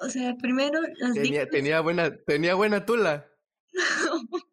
[0.00, 3.30] o sea, primero las tenía, dick tenía buena, tenía buena tula.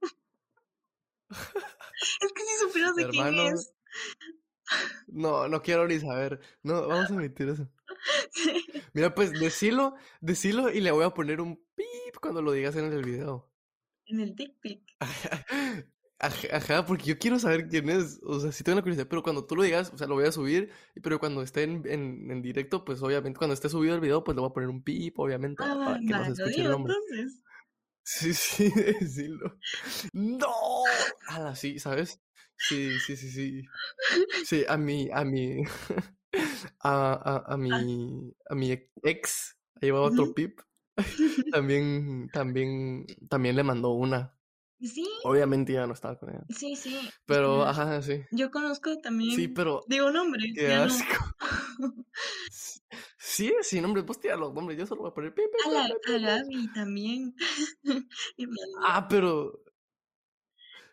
[1.30, 3.74] es que si supieras de quién es.
[5.08, 6.40] No, no quiero ni saber.
[6.64, 7.68] No, vamos a omitir eso.
[8.94, 12.92] Mira, pues decilo, decilo y le voy a poner un pip cuando lo digas en
[12.92, 13.51] el video
[14.06, 14.84] en el dick pic.
[16.22, 18.20] Ajá, porque yo quiero saber quién es.
[18.24, 20.26] O sea, sí tengo la curiosidad, pero cuando tú lo digas, o sea, lo voy
[20.26, 20.70] a subir.
[21.02, 24.42] Pero cuando esté en, en, directo, pues obviamente, cuando esté subido el video, pues le
[24.42, 26.94] voy a poner un pip, obviamente, ah, para que no se escuche el nombre.
[26.94, 27.42] Entonces.
[28.04, 29.58] Sí, sí, decirlo.
[30.14, 30.84] ¡No!
[31.28, 32.22] Ah, sí, ¿sabes?
[32.56, 33.62] Sí, sí, sí, sí.
[34.46, 35.64] Sí, a mi, a mi,
[36.82, 37.58] a, a, a ah.
[37.58, 38.72] mi, a mi
[39.04, 40.60] ex, llevaba otro pip.
[41.52, 44.36] también, también, también le mandó una.
[44.82, 45.08] Sí.
[45.24, 46.44] Obviamente ya no estaba con ella.
[46.50, 46.98] Sí, sí.
[47.26, 48.24] Pero, ajá, sí.
[48.32, 49.36] Yo conozco también.
[49.36, 49.84] Sí, pero.
[49.88, 50.52] Digo nombre.
[50.56, 51.36] Qué asco.
[53.18, 54.80] sí, sí, nombre, pues tía los nombres.
[54.80, 55.36] Yo solo voy a poner.
[55.68, 57.36] a, la, a Gaby también.
[58.84, 59.64] ah, pero.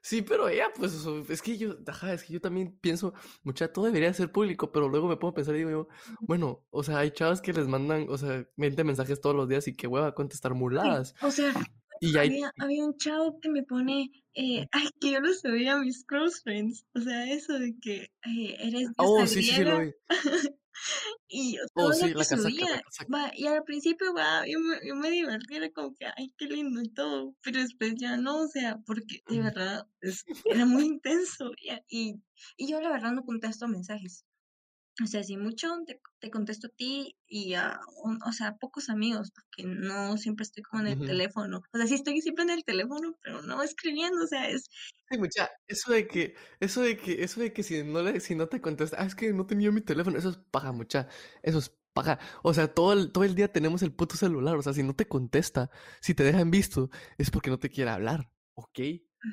[0.09, 0.95] Sí, pero ella, pues,
[1.29, 4.89] es que yo, ajá, es que yo también pienso, mucha, todo debería ser público, pero
[4.89, 5.89] luego me pongo a pensar y digo yo,
[6.21, 9.69] bueno, o sea, hay chavas que les mandan, o sea, 20 mensajes todos los días
[9.69, 11.15] y que hueva contestar muladas.
[11.21, 11.53] o sea,
[12.01, 15.81] y había, había, un chavo que me pone, eh, ay, que yo lo subía a
[15.81, 19.81] mis close friends, o sea, eso de que eh, eres Oh, sí, sí, sí, lo
[19.81, 19.93] vi.
[21.29, 24.95] y todo oh, sí, lo que subía, va, y al principio va, yo me, yo
[24.95, 28.49] me divertí, era como que, ay, qué lindo y todo, pero después ya no, o
[28.49, 31.53] sea, porque de verdad es, era muy intenso,
[31.89, 32.23] y,
[32.57, 34.25] y yo la verdad no contesto mensajes.
[35.03, 37.79] O sea, si mucho te, te contesto a ti y a,
[38.27, 41.63] o sea, pocos amigos, porque no siempre estoy con el teléfono.
[41.73, 44.65] O sea, sí estoy siempre en el teléfono, pero no escribiendo, o sea, es...
[45.11, 48.35] Sí, mucha, eso de que, eso de que, eso de que si no le, si
[48.35, 51.09] no te contesta, ah, es que no tenía mi teléfono, eso es paja, mucha,
[51.43, 52.19] eso es paja.
[52.43, 54.95] O sea, todo el, todo el día tenemos el puto celular, o sea, si no
[54.95, 58.81] te contesta, si te dejan visto, es porque no te quiere hablar, ¿ok?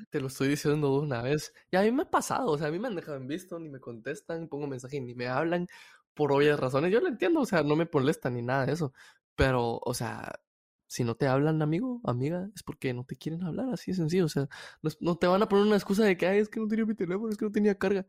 [0.09, 1.53] Te lo estoy diciendo de una vez.
[1.71, 3.59] Y a mí me ha pasado, o sea, a mí me han dejado en visto,
[3.59, 5.67] ni me contestan, pongo mensaje ni me hablan,
[6.13, 6.91] por obvias razones.
[6.91, 8.93] Yo lo entiendo, o sea, no me molesta ni nada de eso.
[9.35, 10.39] Pero, o sea,
[10.87, 14.25] si no te hablan, amigo, amiga, es porque no te quieren hablar, así de sencillo.
[14.25, 14.47] O sea,
[14.99, 16.95] no, te van a poner una excusa de que, ay, es que no tenía mi
[16.95, 18.07] teléfono, es que no tenía carga.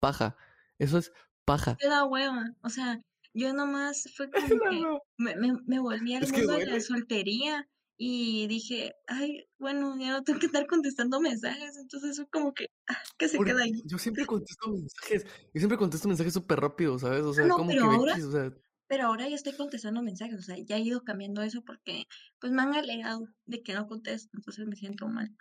[0.00, 0.36] Paja.
[0.78, 1.12] Eso es
[1.44, 1.76] paja.
[1.80, 2.54] Da hueva.
[2.62, 3.00] O sea,
[3.32, 8.46] yo nomás fue como que me, me, me volví al mundo de la soltería y
[8.48, 12.98] dije, ay, bueno, ya no tengo que estar contestando mensajes, entonces eso como que, ah,
[13.18, 13.82] que se queda ahí.
[13.84, 17.22] Yo siempre contesto mensajes, yo siempre contesto mensajes súper rápido, ¿sabes?
[17.22, 18.52] O sea, como que ahora, o sea...
[18.86, 22.04] Pero ahora ya estoy contestando mensajes, o sea, ya he ido cambiando eso porque,
[22.40, 25.34] pues me han alegado de que no contesto, entonces me siento mal.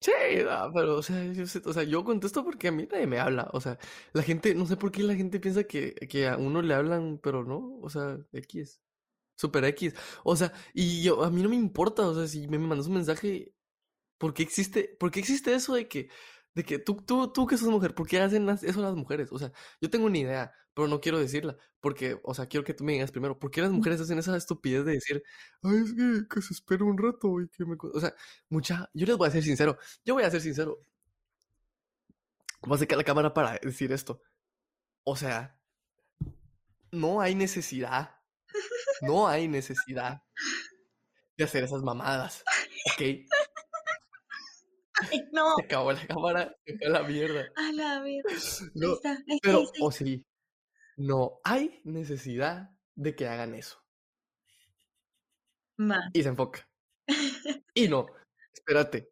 [0.00, 0.12] Sí,
[0.74, 3.48] pero, o sea, yo, o sea, yo contesto porque a mí nadie me habla.
[3.52, 3.78] O sea,
[4.12, 7.18] la gente, no sé por qué la gente piensa que, que a uno le hablan,
[7.20, 8.80] pero no, o sea, X.
[9.36, 9.94] Super X.
[10.24, 12.94] O sea, y yo, a mí no me importa, o sea, si me, mandas un
[12.94, 13.54] mensaje,
[14.18, 16.08] ¿por qué existe, por qué existe eso de que,
[16.54, 19.30] de que tú, tú, tú que sos mujer, ¿por qué hacen eso las mujeres?
[19.32, 22.74] O sea, yo tengo una idea, pero no quiero decirla, porque, o sea, quiero que
[22.74, 25.22] tú me digas primero, ¿por qué las mujeres hacen esa estupidez de decir,
[25.62, 27.76] ay, es que, que se espera un rato y que me...
[27.80, 28.14] O sea,
[28.48, 30.78] mucha, yo les voy a ser sincero, yo voy a ser sincero.
[32.62, 34.20] Voy a sacar la cámara para decir esto.
[35.04, 35.56] O sea,
[36.90, 38.15] no hay necesidad
[39.02, 40.22] no hay necesidad
[41.36, 42.42] de hacer esas mamadas,
[42.94, 43.02] ¿ok?
[45.10, 45.54] Ay, no.
[45.56, 47.46] Se acabó la cámara, se fue a la mierda.
[47.56, 48.30] A la mierda.
[48.30, 49.78] Ahí No, está, ahí está, ahí pero, está.
[49.84, 50.24] o sí,
[50.96, 53.78] no hay necesidad de que hagan eso.
[55.78, 56.00] Va.
[56.12, 56.66] Y se enfoca.
[57.74, 58.06] Y no,
[58.54, 59.10] espérate,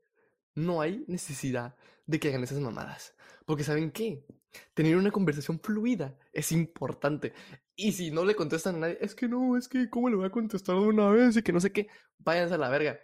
[0.55, 1.77] no hay necesidad
[2.07, 3.15] de que hagan esas mamadas.
[3.45, 4.25] Porque ¿saben qué?
[4.73, 7.35] Tener una conversación fluida es importante.
[7.77, 10.27] Y si no le contestan a nadie, es que no, es que ¿cómo le voy
[10.27, 11.37] a contestar de una vez?
[11.37, 13.01] Y que no sé qué, váyanse a la verga.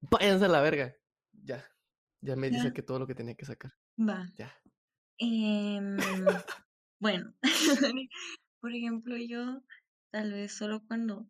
[0.00, 0.94] Váyanse a la verga.
[1.32, 1.64] Ya,
[2.20, 3.72] ya me dice que todo lo que tenía que sacar.
[3.98, 4.30] Va.
[4.36, 4.54] Ya.
[5.18, 5.96] Em,
[7.00, 7.34] bueno,
[8.60, 9.62] por ejemplo, yo
[10.10, 11.28] tal vez solo cuando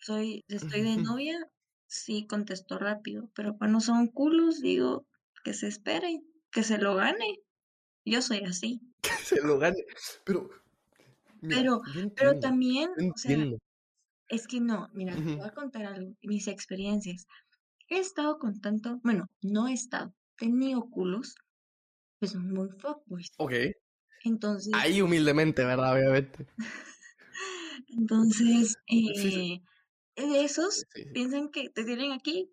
[0.00, 1.50] soy, estoy de novia,
[1.86, 5.06] sí contesto rápido, pero cuando son culos, digo
[5.44, 7.40] que se espere, que se lo gane.
[8.04, 8.80] Yo soy así.
[9.02, 9.82] Que se lo gane.
[10.24, 10.50] Pero,
[11.42, 11.80] mira, Pero,
[12.14, 13.36] pero también, o sea,
[14.28, 17.26] es que no, mira, te voy a contar algo, mis experiencias.
[17.88, 21.36] He estado con tanto, bueno, no he estado, he tenido culos,
[22.20, 23.32] pues muy fuckboys.
[23.38, 23.52] Ok.
[24.24, 25.94] Entonces, Ahí humildemente, ¿verdad?
[25.94, 26.46] Obviamente.
[27.88, 29.62] entonces, Sí, sí.
[30.16, 31.04] eh, de esos sí.
[31.12, 32.50] piensan que te tienen aquí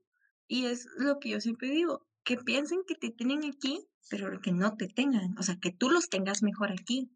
[0.47, 4.52] y es lo que yo siempre digo, que piensen que te tienen aquí, pero que
[4.52, 7.12] no te tengan, o sea, que tú los tengas mejor aquí.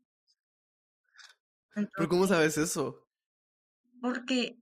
[1.73, 3.07] Pero ¿cómo sabes eso?
[4.01, 4.57] porque,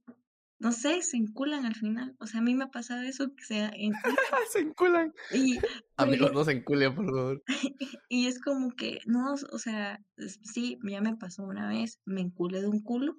[0.59, 2.15] no sé, se enculan al final.
[2.19, 3.93] O sea, a mí me ha pasado eso, que se enculan.
[4.51, 5.13] se enculan.
[5.31, 5.57] Y,
[5.97, 7.43] Amigos, no se enculen, por favor.
[8.09, 10.03] y es como que, no, o sea,
[10.43, 13.17] sí, ya me pasó una vez, me enculé de un culo,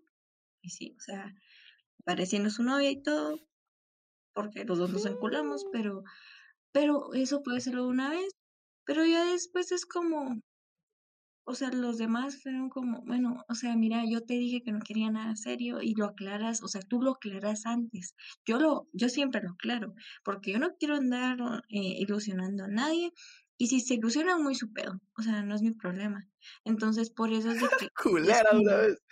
[0.61, 1.35] y sí, o sea,
[2.05, 3.39] pareciendo su novia y todo,
[4.35, 6.05] porque los dos nos enculamos, pero,
[6.71, 8.37] pero eso puede serlo una vez,
[8.85, 10.43] pero ya después es como,
[11.45, 14.81] o sea, los demás fueron como, bueno, o sea, mira, yo te dije que no
[14.81, 18.15] quería nada serio y lo aclaras, o sea, tú lo aclaras antes.
[18.47, 23.13] Yo lo, yo siempre lo aclaro, porque yo no quiero andar eh, ilusionando a nadie
[23.59, 26.27] y si se ilusionan muy su pedo, o sea, no es mi problema.
[26.65, 27.91] Entonces, por eso es de que es
[28.43, 29.03] Culera una como, vez.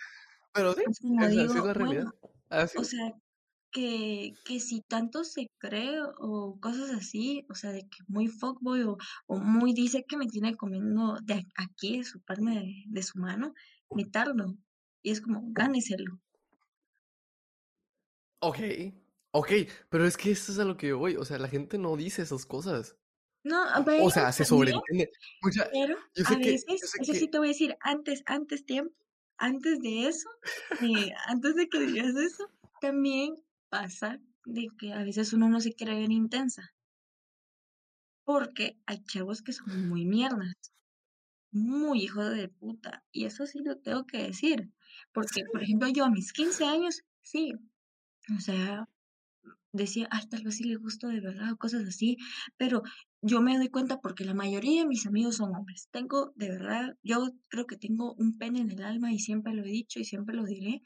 [0.53, 2.05] Pero sí, es como sí es digo, la realidad.
[2.21, 2.89] bueno, Así o es.
[2.89, 3.13] sea,
[3.71, 8.83] que, que si tanto se cree o cosas así, o sea, de que muy fuckboy
[8.83, 13.03] o, o muy dice que me tiene comiendo de aquí, de su palma de, de
[13.03, 13.53] su mano,
[13.91, 14.55] meterlo.
[15.01, 16.19] Y es como, gáneselo.
[18.41, 18.59] Ok,
[19.31, 19.51] ok,
[19.89, 21.15] pero es que eso es a lo que yo voy.
[21.15, 22.95] O sea, la gente no dice esas cosas.
[23.43, 25.11] No, a O ver, sea, se sobreentiende.
[25.41, 27.77] Pero yo a sé que, yo veces, sé eso que, sí te voy a decir,
[27.81, 28.93] antes, antes tiempo,
[29.37, 30.29] antes de eso,
[30.81, 32.49] eh, antes de que digas eso,
[32.81, 33.35] también
[33.69, 36.73] pasa de que a veces uno no se quiere ver intensa.
[38.23, 40.53] Porque hay chavos que son muy mierdas,
[41.51, 43.03] muy hijos de puta.
[43.11, 44.71] Y eso sí lo tengo que decir.
[45.13, 47.53] Porque, por ejemplo, yo a mis 15 años, sí,
[48.37, 48.87] o sea,
[49.71, 52.17] decía, ay, tal vez sí le gusto de verdad o cosas así.
[52.57, 52.83] Pero
[53.21, 55.89] yo me doy cuenta porque la mayoría de mis amigos son hombres.
[55.91, 59.63] Tengo, de verdad, yo creo que tengo un pene en el alma y siempre lo
[59.63, 60.81] he dicho y siempre lo diré.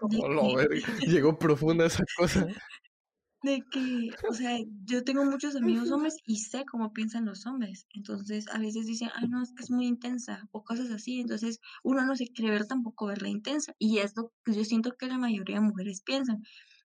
[0.00, 2.46] No, que, verga, llegó profunda esa cosa.
[3.42, 7.86] de que, o sea, yo tengo muchos amigos hombres y sé cómo piensan los hombres.
[7.94, 11.20] Entonces, a veces dicen, ay, no, es que es muy intensa o cosas así.
[11.20, 13.74] Entonces, uno no se quiere ver tampoco verla intensa.
[13.78, 16.42] Y es lo que yo siento que la mayoría de mujeres piensan.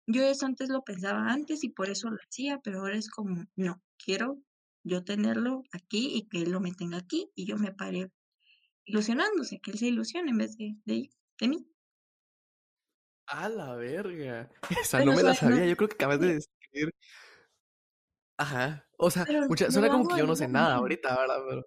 [0.08, 3.46] Yo eso antes lo pensaba antes y por eso lo hacía, pero ahora es como,
[3.56, 4.42] no, quiero
[4.84, 8.12] yo tenerlo aquí y que él lo me tenga aquí y yo me pare
[8.86, 11.68] ilusionándose, que él se ilusione en vez de, de, de mí.
[13.32, 14.50] A la verga.
[14.70, 15.66] Esa Pero, no me la no, sabía.
[15.66, 16.92] Yo creo que acabas de describir.
[18.38, 18.86] Ajá.
[18.98, 21.38] O sea, mucha, no suena como que yo no sé nada ahorita, ¿verdad?
[21.48, 21.62] Pero.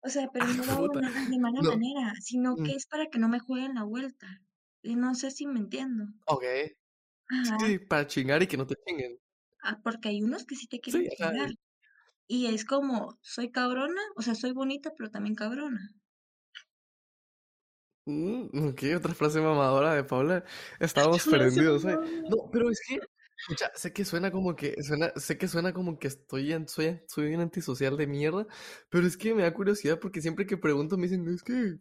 [0.00, 1.70] O sea, pero Ah, no lo hago de mala No.
[1.72, 4.42] manera, sino mm, que es para que no me jueguen la vuelta.
[4.82, 6.04] Y no sé si me entiendo.
[6.26, 6.44] Ok.
[7.28, 9.18] Ajá, Sí, para chingar y que no te chinguen.
[9.62, 11.50] ah, porque hay unos que sí te quieren Sí, chingar.
[12.28, 15.92] Y es como, soy cabrona, o sea, soy bonita, pero también cabrona.
[18.06, 20.44] Mm, ok, otra frase mamadora de Paula.
[20.78, 21.94] Estábamos prendidos hoy.
[21.94, 22.06] mamá.
[22.30, 23.00] No, pero es que,
[23.36, 27.00] escucha, sé que suena como que, suena, sé que suena como que estoy en, soy,
[27.08, 28.46] soy un antisocial de mierda,
[28.90, 31.78] pero es que me da curiosidad porque siempre que pregunto me dicen, es que,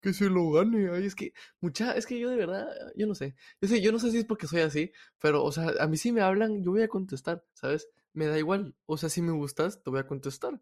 [0.00, 0.90] que se lo gane.
[0.90, 2.66] Ay, es que, mucha, es que yo de verdad,
[2.96, 3.36] yo no sé.
[3.60, 5.96] Yo sé, yo no sé si es porque soy así, pero, o sea, a mí
[5.96, 7.88] si me hablan, yo voy a contestar, ¿sabes?
[8.12, 8.74] Me da igual.
[8.86, 10.60] O sea, si me gustas, te voy a contestar.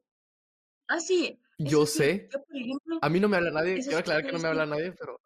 [0.88, 1.86] Ah, sí, Yo sí.
[1.86, 4.48] sé, Yo, por ejemplo, a mí no me habla nadie, quiero aclarar que no me
[4.48, 5.20] habla nadie, pero,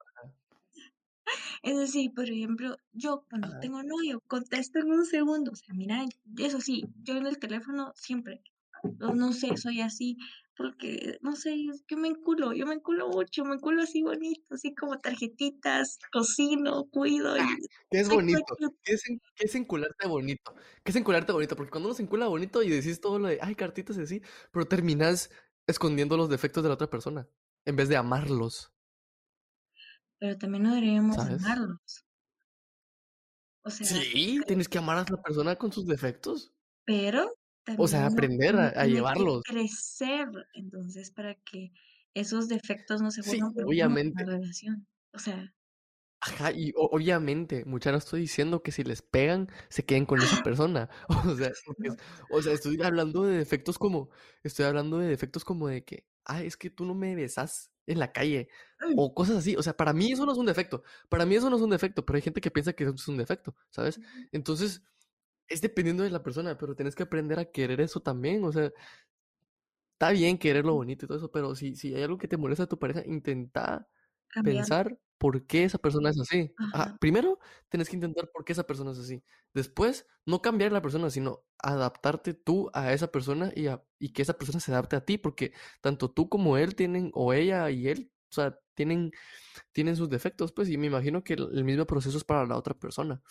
[1.62, 3.58] Es decir, por ejemplo, yo cuando ajá.
[3.58, 5.52] tengo novio, contesto en un segundo.
[5.52, 6.04] O sea, mira,
[6.38, 8.42] eso sí, yo en el teléfono siempre,
[8.98, 10.16] no sé, soy así.
[10.56, 11.56] porque, no sé,
[11.88, 16.84] que me enculo, yo me enculo mucho, me enculo así bonito, así como tarjetitas, cocino,
[16.90, 18.58] cuido Ah, y ¿qué es bonito?
[18.82, 20.54] ¿Qué es en qué es encularte bonito?
[20.84, 21.56] ¿Qué es encularte bonito?
[21.56, 24.22] Porque cuando uno se encula bonito y decís todo lo de, ay, cartitas y así,
[24.52, 25.30] pero terminas
[25.66, 27.28] escondiendo los defectos de la otra persona
[27.64, 28.72] en vez de amarlos,
[30.18, 31.44] Pero también no deberíamos ¿sabes?
[31.44, 32.04] amarlos.
[33.64, 36.52] O sea, Sí, tienes que amar a la persona con sus defectos.
[36.84, 37.32] pero
[37.78, 39.42] O sea, también aprender a, llevarlos.
[39.44, 41.72] crecer, entonces, para que
[42.14, 44.24] esos defectos no se Sí, vuelvan la obviamente.
[44.24, 44.86] relación.
[45.14, 45.54] O sea,
[46.24, 50.36] Ajá, y obviamente, mucha no estoy diciendo que si les pegan, se queden con esa
[50.40, 50.88] persona.
[51.34, 51.96] O sea, es-
[52.28, 54.08] o sea, estoy hablando de defectos como,
[54.44, 57.98] estoy hablando de defectos como de que, ah, es que tú no me besas en
[57.98, 58.48] la calle.
[58.96, 59.56] O cosas así.
[59.56, 60.84] O sea, para mí eso no es un defecto.
[61.08, 63.08] Para mí eso no es un defecto, pero hay gente que piensa que eso es
[63.08, 64.00] un defecto, ¿sabes?
[64.30, 64.82] Entonces,
[65.48, 68.44] es dependiendo de la persona, pero tienes que aprender a querer eso también.
[68.44, 68.72] O sea,
[69.94, 72.36] está bien querer lo bonito y todo eso, pero si, si hay algo que te
[72.36, 73.88] molesta a tu pareja, intenta
[74.42, 76.52] pensar por qué esa persona es así.
[76.58, 76.70] Ajá.
[76.84, 79.22] Ajá, primero tienes que intentar por qué esa persona es así.
[79.54, 84.22] Después, no cambiar la persona, sino adaptarte tú a esa persona y, a- y que
[84.22, 87.88] esa persona se adapte a ti, porque tanto tú como él tienen, o ella y
[87.88, 89.12] él, o sea, tienen,
[89.72, 92.56] tienen sus defectos, pues, y me imagino que el, el mismo proceso es para la
[92.56, 93.22] otra persona.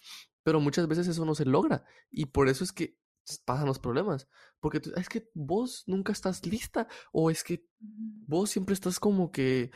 [0.44, 2.98] Pero muchas veces eso no se logra, y por eso es que
[3.46, 4.28] pasan los problemas,
[4.60, 9.32] porque tú- es que vos nunca estás lista, o es que vos siempre estás como
[9.32, 9.72] que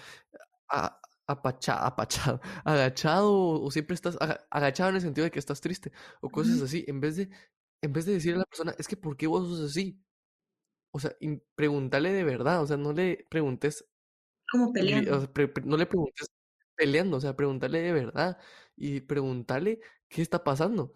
[0.70, 5.62] a- apacha- apachado, agachado o siempre estás aga- agachado en el sentido de que estás
[5.62, 7.30] triste o cosas así, en vez de,
[7.82, 10.02] en vez de decirle a la persona, es que ¿por qué vos sos así?
[10.92, 11.16] O sea,
[11.56, 13.86] preguntarle de verdad, o sea, no le preguntes,
[14.52, 15.20] Como o peleando.
[15.20, 16.28] sea, pre- pre- no le preguntes
[16.76, 18.38] peleando, o sea, preguntarle de verdad
[18.76, 20.94] y preguntarle qué está pasando.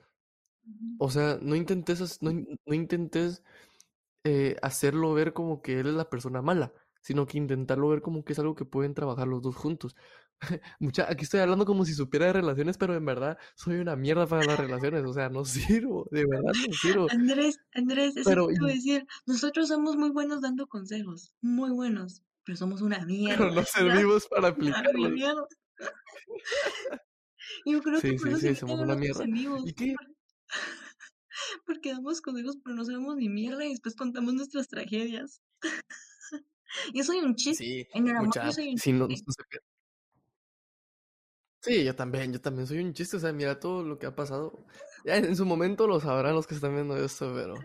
[1.00, 3.44] O sea, no intentes, no intentes
[4.26, 8.24] eh, hacerlo ver como que él es la persona mala, sino que intentarlo ver como
[8.24, 9.96] que es algo que pueden trabajar los dos juntos.
[10.80, 14.28] Mucha, aquí estoy hablando como si supiera de relaciones, pero en verdad soy una mierda
[14.28, 15.46] para las relaciones, o sea, no
[15.86, 17.08] sirvo, de verdad no sirvo.
[17.10, 19.08] Andrés, Andrés, eso Pero, te a decir.
[19.26, 23.38] Nosotros somos muy buenos dando consejos, muy buenos, pero somos una mierda.
[23.38, 25.12] pero no servimos para aplicarlos.
[27.66, 29.26] yo creo que por sí, eso sí, somos una mierda.
[29.66, 29.96] ¿Y qué?
[31.66, 35.42] porque damos consejos, pero no sabemos ni mierda y después contamos nuestras tragedias.
[36.94, 37.64] Yo soy un chiste.
[37.64, 39.32] Sí, En el amor yo soy un si no, no chiste.
[41.62, 44.16] Sí, yo también, yo también soy un chiste, o sea, mira todo lo que ha
[44.16, 44.66] pasado.
[45.04, 47.56] Ya en su momento lo sabrán los que están viendo esto, pero...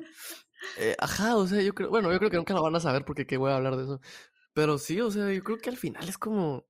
[0.79, 3.05] eh, ajá, o sea, yo creo, bueno, yo creo que nunca lo van a saber
[3.05, 4.01] porque qué voy a hablar de eso.
[4.55, 6.67] Pero sí, o sea, yo creo que al final es como...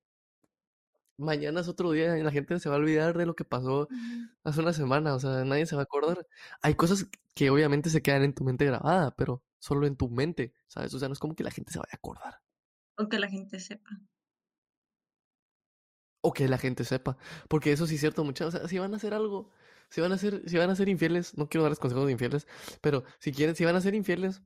[1.17, 3.89] Mañana es otro día y la gente se va a olvidar de lo que pasó
[4.43, 6.27] hace una semana, o sea, nadie se va a acordar.
[6.61, 10.53] Hay cosas que obviamente se quedan en tu mente grabada, pero solo en tu mente,
[10.69, 10.93] ¿sabes?
[10.95, 12.35] O sea, no es como que la gente se vaya a acordar
[13.01, 13.93] O que la gente sepa.
[16.21, 18.95] o que la gente sepa, porque eso sí es cierto, muchachos, o sea, si van
[18.95, 19.51] a hacer algo,
[19.91, 22.47] si van a ser, si van a ser infieles, no quiero darles consejos de infieles,
[22.81, 24.43] pero si quieren, si van a ser infieles,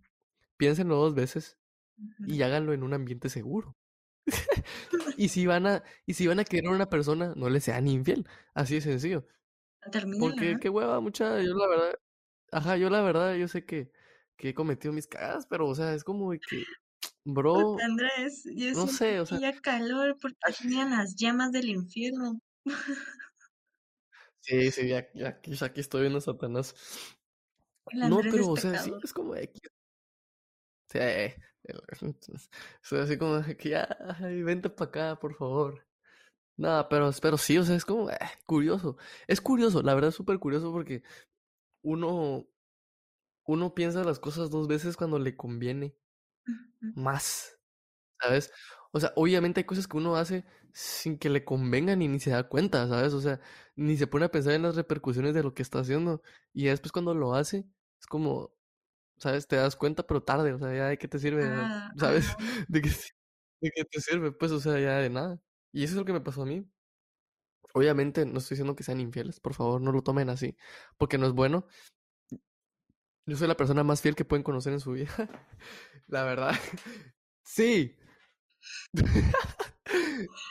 [0.58, 1.58] piénsenlo dos veces
[2.26, 3.76] y háganlo en un ambiente seguro.
[5.16, 7.88] Y si van a, y si van a querer a una persona, no le sean
[7.88, 9.26] infiel, así de sencillo.
[9.94, 11.94] Termínala, Porque qué hueva, mucha, yo la verdad,
[12.52, 13.92] ajá, yo la verdad, yo sé que,
[14.38, 16.66] que he cometido mis cagadas, pero o sea, es como de que,
[17.52, 21.68] Puta, bro, Andrés, yo no sé, o sea, calor porque ay, venían las llamas del
[21.68, 22.40] infierno.
[24.40, 26.74] sí, sí, ya- ya aquí, aquí estoy viendo a Satanás.
[28.00, 29.60] No, pero o sea, sí, es como de que,
[30.88, 30.98] sí,
[32.92, 33.88] o así como de que ya,
[34.20, 35.86] ay, vente para acá, por favor.
[36.58, 38.98] Nada, pero, pero sí, o sea, es como eh, curioso.
[39.28, 41.02] Es curioso, la verdad es súper curioso porque
[41.82, 42.48] uno,
[43.48, 45.96] uno piensa las cosas dos veces cuando le conviene
[46.94, 47.58] más.
[48.20, 48.52] ¿sabes?
[48.92, 52.30] O sea, obviamente hay cosas que uno hace sin que le convengan y ni se
[52.30, 53.14] da cuenta, ¿sabes?
[53.14, 53.40] O sea,
[53.76, 56.22] ni se pone a pensar en las repercusiones de lo que está haciendo.
[56.54, 57.66] Y después cuando lo hace,
[58.00, 58.54] es como,
[59.18, 59.48] ¿sabes?
[59.48, 62.26] Te das cuenta, pero tarde, o sea, ya de qué te sirve, Ah, ¿sabes?
[62.68, 62.90] De qué,
[63.62, 65.40] de qué te sirve, pues, o sea, ya de nada.
[65.72, 66.66] Y eso es lo que me pasó a mí.
[67.74, 70.56] Obviamente no estoy diciendo que sean infieles, por favor, no lo tomen así,
[70.96, 71.66] porque no es bueno.
[73.28, 75.10] Yo soy la persona más fiel que pueden conocer en su vida.
[76.08, 76.54] La verdad.
[77.44, 77.94] Sí.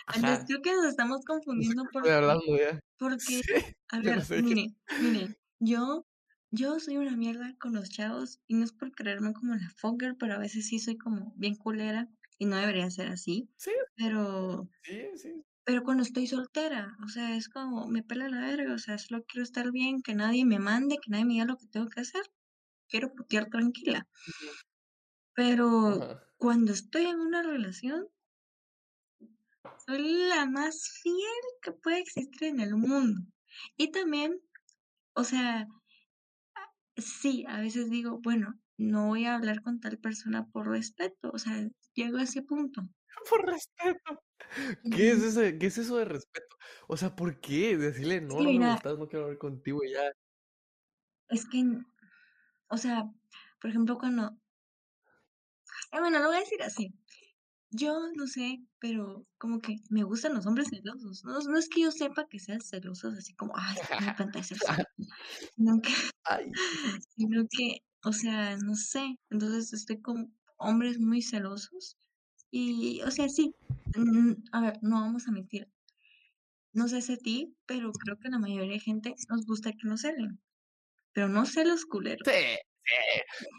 [0.07, 0.45] Andrés, Ajá.
[0.47, 1.21] creo que nos estamos
[1.55, 2.79] No sé confundiendo porque, hablando ya.
[2.99, 3.41] porque, Sí,
[3.89, 4.41] a no ver, qué.
[4.43, 6.05] mire, mire, yo,
[6.51, 10.15] yo soy una mierda con los chavos y no es por creerme como la fucker,
[10.19, 12.07] pero a veces sí soy como bien culera
[12.37, 15.43] y no debería ser así, Sí, pero, sí, sí.
[15.65, 19.23] pero cuando estoy soltera, o sea, es como, me pela la verga, o sea, solo
[19.27, 22.01] quiero estar bien, que nadie me mande, que nadie me diga lo que tengo que
[22.01, 22.23] hacer,
[22.89, 24.07] quiero putear tranquila,
[25.33, 26.23] pero Ajá.
[26.37, 28.07] cuando estoy en una relación,
[29.85, 33.21] soy la más fiel que puede existir en el mundo.
[33.77, 34.39] Y también,
[35.13, 35.67] o sea,
[36.95, 41.37] sí, a veces digo, bueno, no voy a hablar con tal persona por respeto, o
[41.39, 42.81] sea, llego a ese punto.
[43.29, 44.21] Por respeto.
[44.91, 46.55] ¿Qué es, ese, ¿Qué es eso de respeto?
[46.87, 47.77] O sea, ¿por qué?
[47.77, 50.11] Decirle, no, no me gustas, no quiero hablar contigo y ya.
[51.29, 51.63] Es que,
[52.69, 53.09] o sea,
[53.59, 54.37] por ejemplo, cuando...
[55.91, 56.93] Eh, bueno, lo voy a decir así.
[57.69, 61.23] Yo no sé, pero como que me gustan los hombres celosos.
[61.25, 64.57] No, no es que yo sepa que sean celosos, así como, ay, me encanta ser
[65.55, 65.93] sino que,
[67.15, 69.19] sino que, o sea, no sé.
[69.29, 71.97] Entonces estoy con hombres muy celosos.
[72.51, 73.53] Y, o sea, sí,
[74.51, 75.69] a ver, no vamos a mentir.
[76.73, 79.87] No sé si a ti, pero creo que la mayoría de gente nos gusta que
[79.87, 80.39] nos celen.
[81.17, 82.21] Pero no celos culeros.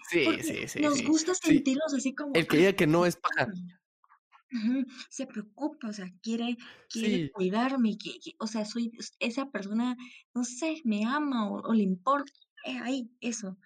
[0.09, 2.31] Sí, sí, sí, sí, Nos gusta sentirlos así como.
[2.35, 3.49] El que diga que no es paja
[5.11, 6.57] se preocupa, o sea, quiere,
[6.89, 9.97] quiere cuidarme, que, o sea, soy esa persona,
[10.33, 12.33] no sé, me ama o, le importa,
[12.65, 13.59] eh, ahí, eso.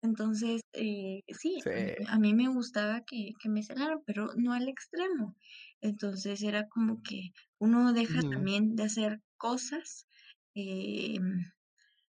[0.00, 1.58] Entonces, eh, sí,
[2.06, 5.36] A, mí me gustaba que, que, me cenaran, pero no al extremo.
[5.80, 10.06] Entonces era como que uno deja también de hacer cosas,
[10.54, 11.18] eh,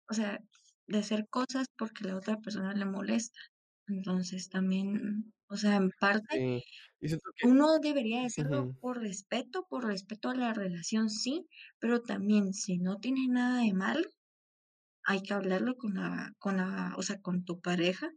[0.08, 0.40] o sea,
[0.88, 3.40] de hacer cosas porque la otra persona le molesta.
[3.88, 6.46] Entonces también, o sea, en parte,
[7.44, 11.48] uno debería hacerlo por respeto, por respeto a la relación, sí,
[11.80, 14.06] pero también si no tiene nada de mal,
[15.06, 18.10] hay que hablarlo con la, con la, o sea, con tu pareja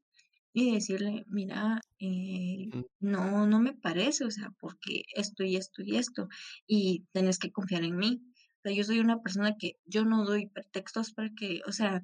[0.52, 2.68] y decirle, mira, eh,
[3.00, 6.28] no, no me parece, o sea, porque esto y esto y esto,
[6.66, 8.22] y tenés que confiar en mí.
[8.58, 12.02] O sea, yo soy una persona que yo no doy pretextos para que, o sea,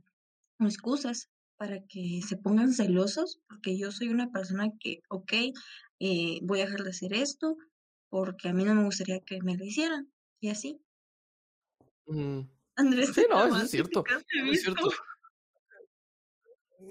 [0.66, 5.32] excusas para que se pongan celosos, porque yo soy una persona que, ok,
[6.00, 7.56] eh, voy a dejar de hacer esto,
[8.08, 10.82] porque a mí no me gustaría que me lo hicieran, y así.
[12.76, 14.04] Andrés, sí, no, eso es cierto.
[14.50, 14.90] Es cierto.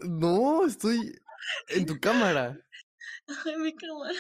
[0.04, 1.20] No, estoy
[1.68, 2.58] en tu cámara.
[3.46, 4.20] En mi cámara.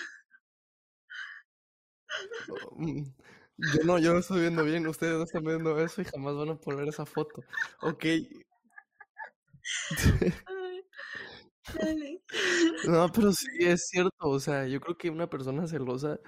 [2.49, 3.03] Oh, mm,
[3.57, 6.49] yo no, yo no estoy viendo bien, ustedes no están viendo eso y jamás van
[6.49, 7.43] a poner esa foto.
[7.81, 8.05] Ok,
[12.87, 16.19] no, pero sí es cierto, o sea, yo creo que una persona celosa,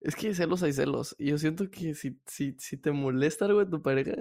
[0.00, 3.60] es que celos hay celos, y yo siento que si, si, si te molesta algo
[3.64, 4.14] de tu pareja,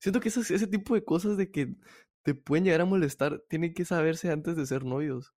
[0.00, 1.74] siento que ese, ese tipo de cosas de que
[2.22, 5.32] te pueden llegar a molestar, tienen que saberse antes de ser novios.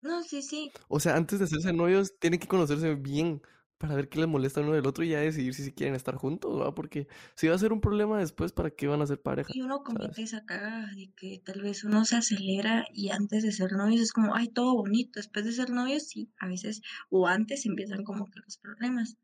[0.00, 0.72] No, sí, sí.
[0.88, 3.42] O sea, antes de hacerse novios, tienen que conocerse bien,
[3.78, 6.60] para ver qué les molesta uno del otro y ya decidir si, quieren estar juntos,
[6.60, 6.74] ¿va?
[6.74, 9.50] Porque si va a ser un problema después, ¿para qué van a ser pareja?
[9.54, 13.52] Y uno comete esa cagada de que tal vez uno se acelera y antes de
[13.52, 15.20] ser novios es como, ay, todo bonito.
[15.20, 19.16] Después de ser novios, sí, a veces, o antes empiezan como que los problemas.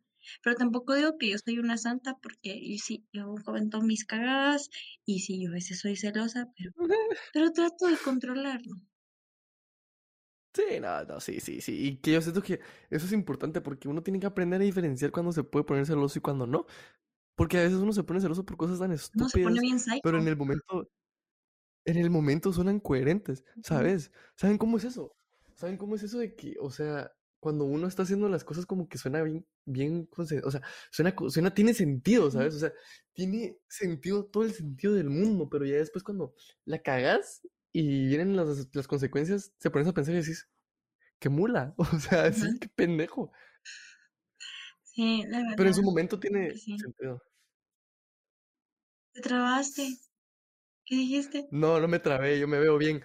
[0.43, 4.71] Pero tampoco digo que yo soy una santa porque y sí, yo comento mis cagadas
[5.05, 6.73] y sí, yo a veces soy celosa, pero,
[7.35, 8.77] pero trato de controlarlo.
[10.55, 11.89] Sí, no, no, sí, sí, sí.
[11.89, 15.11] Y que yo siento que eso es importante porque uno tiene que aprender a diferenciar
[15.11, 16.67] cuando se puede poner celoso y cuando no.
[17.35, 19.33] Porque a veces uno se pone celoso por cosas tan estúpidas.
[19.33, 20.89] se pone bien pero en el momento,
[21.85, 24.13] en el momento suenan coherentes, ¿sabes?
[24.37, 25.17] ¿Saben cómo es eso?
[25.57, 28.89] ¿Saben cómo es eso de que, o sea, cuando uno está haciendo las cosas como
[28.89, 30.41] que suena bien, bien, o sea,
[30.91, 32.55] suena, suena, tiene sentido, ¿sabes?
[32.55, 32.73] O sea,
[33.13, 36.35] tiene sentido, todo el sentido del mundo, pero ya después cuando
[36.65, 37.43] la cagas
[37.77, 40.49] y vienen las, las consecuencias, te pones a pensar y decís,
[41.19, 43.33] qué mula, o sea, sí, qué pendejo.
[44.85, 45.55] Sí, la verdad.
[45.57, 47.21] Pero en su momento tiene sentido.
[49.13, 49.89] ¿Te trabaste?
[50.87, 51.49] ¿Qué dijiste?
[51.51, 53.03] No, no me trabé, yo me veo bien.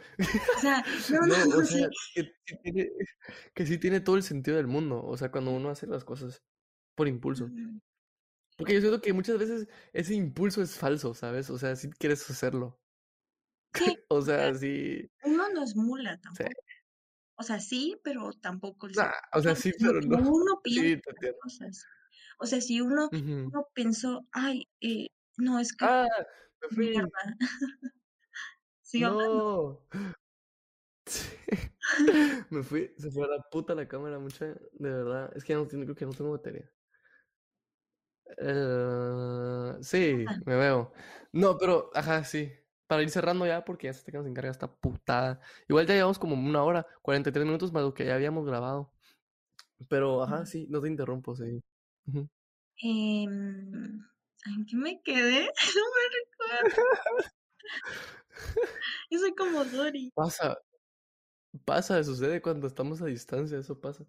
[0.58, 2.92] O sea, no, no, o sea, que, sí tiene,
[3.56, 6.44] que, sí tiene, todo el sentido del mundo, o sea, cuando uno hace las cosas
[6.94, 7.50] por impulso.
[8.56, 11.50] Porque yo siento que muchas veces ese impulso es falso, ¿sabes?
[11.50, 12.80] O sea, si quieres hacerlo.
[14.10, 15.10] o sea, sí.
[15.24, 16.50] Uno no es mula tampoco.
[17.36, 18.88] O sea, sí, pero tampoco.
[18.88, 20.18] o sea, sí, pero no.
[20.18, 21.12] Uno piensa
[21.42, 21.86] cosas.
[22.40, 25.08] O sea, si uno, uno pensó, ay, eh,
[25.38, 25.86] no, es que.
[25.86, 26.08] Ah,
[26.62, 26.94] me fui.
[28.94, 29.88] no.
[32.50, 35.32] me fui, se fue a la puta la cámara, mucha, de verdad.
[35.36, 36.70] Es que ya no tengo, creo que no tengo batería.
[38.38, 40.92] Eh, sí, me veo.
[41.32, 42.52] No, pero, ajá, sí
[42.90, 45.40] para ir cerrando ya, porque ya se te quedan sin carga esta putada.
[45.68, 48.92] Igual ya llevamos como una hora, 43 minutos más lo que ya habíamos grabado.
[49.88, 51.62] Pero, ajá, sí, no te interrumpo, sí.
[52.82, 55.50] ¿En qué me quedé?
[55.76, 57.30] No me recuerdo.
[59.12, 60.12] Yo soy como Dory.
[60.16, 60.58] Pasa.
[61.64, 64.04] Pasa, sucede cuando estamos a distancia, eso pasa.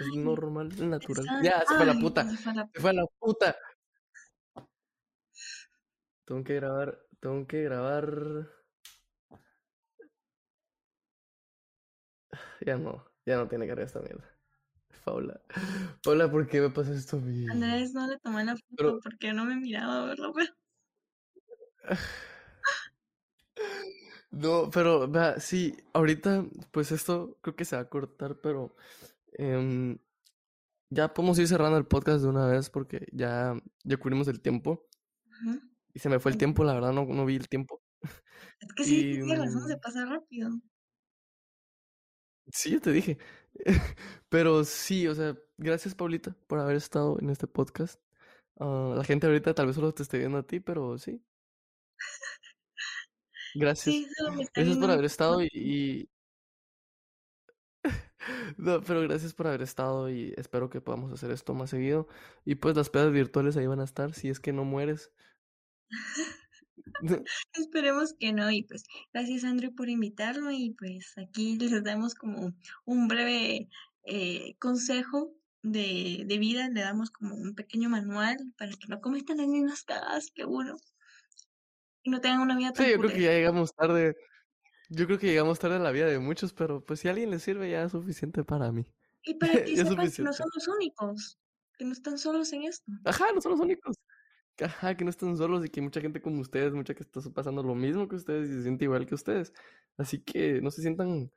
[0.00, 1.26] Es Ay, normal, es natural.
[1.42, 2.24] Ya, se fue la ay, puta.
[2.30, 3.56] se fue la Se fue la puta.
[6.24, 8.48] Tengo que grabar, tengo que grabar.
[12.66, 14.24] Ya no, ya no tiene carga esta mierda.
[15.04, 15.40] Paula,
[16.04, 17.46] Paula, ¿por qué me pasa esto a mí?
[17.50, 20.52] Andrés no le tomé la foto Pero- porque no me miraba a verlo, pero
[24.30, 28.74] No, pero vea, sí, ahorita, pues esto creo que se va a cortar, pero
[29.34, 29.98] em,
[30.88, 33.54] ya podemos ir cerrando el podcast de una vez porque ya,
[33.84, 34.86] ya cubrimos el tiempo
[35.44, 35.60] Ujú.
[35.94, 37.82] Y se me fue el tiempo, la verdad no, no vi el tiempo.
[38.60, 40.50] es que sí, Y, tienes razón, se mm, pasa rápido.
[42.52, 43.18] Sí, ya te dije.
[44.28, 48.00] Pero sí, o sea, gracias Paulita por haber estado en este podcast.
[48.58, 51.22] Ah, la gente ahorita tal vez solo te esté viendo a ti, pero sí.
[53.54, 53.94] Gracias.
[53.94, 54.06] Sí,
[54.54, 56.08] Gracias por haber estado y, y-
[58.56, 62.08] No, pero gracias por haber estado y espero que podamos hacer esto más seguido.
[62.44, 65.10] Y pues las pedas virtuales ahí van a estar, si es que no mueres.
[67.54, 72.54] Esperemos que no, y pues gracias Andrew por invitarme y pues aquí les damos como
[72.84, 73.68] un breve
[74.04, 79.38] eh, consejo de, de vida, le damos como un pequeño manual para que no cometan
[79.38, 80.76] las mismas cagadas que uno
[82.02, 84.16] y no tengan una vida tan Sí, yo creo que ya llegamos tarde.
[84.88, 87.30] Yo creo que llegamos tarde en la vida de muchos, pero pues si a alguien
[87.30, 88.86] le sirve ya es suficiente para mí.
[89.22, 91.38] Y para que sepan que no son los únicos,
[91.78, 92.84] que no están solos en esto.
[93.04, 93.96] Ajá, no son los únicos.
[94.56, 97.20] Que, Ajá, que no están solos y que mucha gente como ustedes, mucha que está
[97.32, 99.52] pasando lo mismo que ustedes y se siente igual que ustedes.
[99.96, 101.30] Así que no se sientan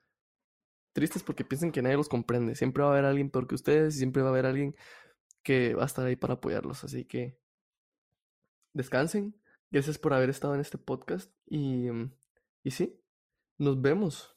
[0.93, 2.55] tristes porque piensen que nadie los comprende.
[2.55, 4.75] Siempre va a haber alguien peor que ustedes y siempre va a haber alguien
[5.43, 6.83] que va a estar ahí para apoyarlos.
[6.83, 7.37] Así que
[8.73, 9.35] descansen.
[9.71, 12.13] Gracias por haber estado en este podcast y, mm,
[12.63, 12.99] y sí,
[13.57, 14.35] nos vemos.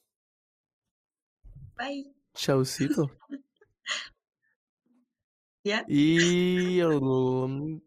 [1.76, 2.12] Bye.
[2.34, 3.10] Chaucito.
[5.64, 5.84] ¿Ya?
[5.86, 6.82] Y...
[6.82, 7.80] um,